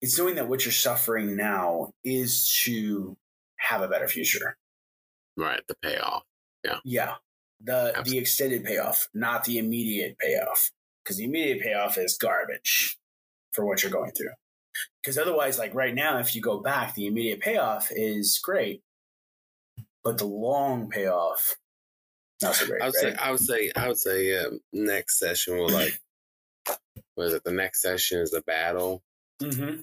it's 0.02 0.18
knowing 0.18 0.36
that 0.36 0.48
what 0.50 0.66
you're 0.66 0.72
suffering 0.72 1.36
now 1.36 1.94
is 2.04 2.62
to 2.66 3.18
have 3.58 3.82
a 3.82 3.88
better 3.88 4.08
future. 4.08 4.58
Right. 5.38 5.62
The 5.68 5.76
payoff. 5.82 6.24
Yeah. 6.64 6.80
Yeah. 6.84 7.14
The 7.64 8.02
the 8.06 8.18
extended 8.18 8.66
payoff, 8.66 9.08
not 9.14 9.46
the 9.46 9.58
immediate 9.58 10.18
payoff. 10.20 10.72
Because 11.04 11.18
the 11.18 11.26
immediate 11.26 11.62
payoff 11.62 11.98
is 11.98 12.18
garbage 12.18 12.98
for 13.54 13.66
what 13.66 13.84
you're 13.84 13.92
going 13.92 14.12
through. 14.12 14.32
Because 15.02 15.18
otherwise, 15.18 15.60
like 15.60 15.74
right 15.74 15.94
now, 15.94 16.20
if 16.20 16.36
you 16.36 16.42
go 16.42 16.60
back, 16.60 16.96
the 16.96 17.08
immediate 17.08 17.42
payoff 17.42 17.90
is 17.92 18.40
great. 18.44 18.82
But 20.04 20.18
the 20.18 20.26
long 20.26 20.90
payoff, 20.90 21.56
not 22.44 22.56
so 22.56 22.66
great. 22.68 22.82
I 22.82 22.86
would 22.88 22.96
right? 22.96 23.02
say, 23.02 23.16
I 23.16 23.32
would 23.32 23.40
say, 23.40 23.72
I 23.76 23.88
would 23.88 23.98
say, 23.98 24.38
um, 24.38 24.60
next 24.74 25.20
session 25.20 25.58
will 25.58 25.70
like, 25.70 26.00
was 27.18 27.34
it 27.34 27.44
the 27.44 27.52
next 27.52 27.82
session 27.82 28.20
is 28.20 28.32
the 28.32 28.42
battle? 28.42 29.04
mm-hmm. 29.42 29.82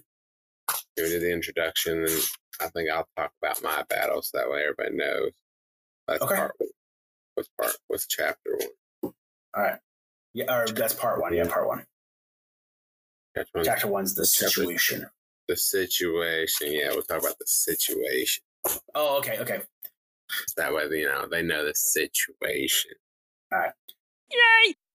We 0.97 1.03
did 1.03 1.23
the 1.23 1.33
introduction, 1.33 2.05
and 2.05 2.21
I 2.61 2.69
think 2.69 2.91
I'll 2.91 3.09
talk 3.17 3.33
about 3.43 3.63
my 3.63 3.83
battle 3.89 4.23
so 4.23 4.39
that 4.39 4.51
way 4.51 4.63
everybody 4.63 4.97
knows. 4.97 5.33
That's 6.07 6.23
Okay. 6.23 6.37
part. 6.37 6.55
What's 7.35 7.49
part? 7.61 7.77
What's 7.89 8.07
chapter 8.07 8.57
one? 9.03 9.13
All 9.55 9.63
right. 9.63 9.79
Yeah, 10.33 10.55
or 10.55 10.67
that's 10.69 10.95
part 10.95 11.21
one. 11.21 11.35
Yeah, 11.35 11.49
part 11.49 11.67
one. 11.67 11.85
Chapter 13.37 13.51
one. 13.55 13.65
Chapter 13.65 13.89
one's 13.89 14.15
the 14.15 14.25
Chapter- 14.27 14.49
situation. 14.51 15.07
The 15.49 15.57
situation. 15.57 16.73
Yeah, 16.73 16.91
we'll 16.91 17.03
talk 17.03 17.21
about 17.21 17.39
the 17.39 17.47
situation. 17.47 18.45
Oh, 18.95 19.19
okay, 19.19 19.39
okay. 19.39 19.63
So 20.49 20.55
that 20.59 20.75
way, 20.75 20.85
you 20.91 21.07
know, 21.07 21.27
they 21.31 21.43
know 21.43 21.65
the 21.65 21.75
situation. 21.75 22.93
All 23.53 23.59
right. 23.61 23.73
Yay! 24.33 24.75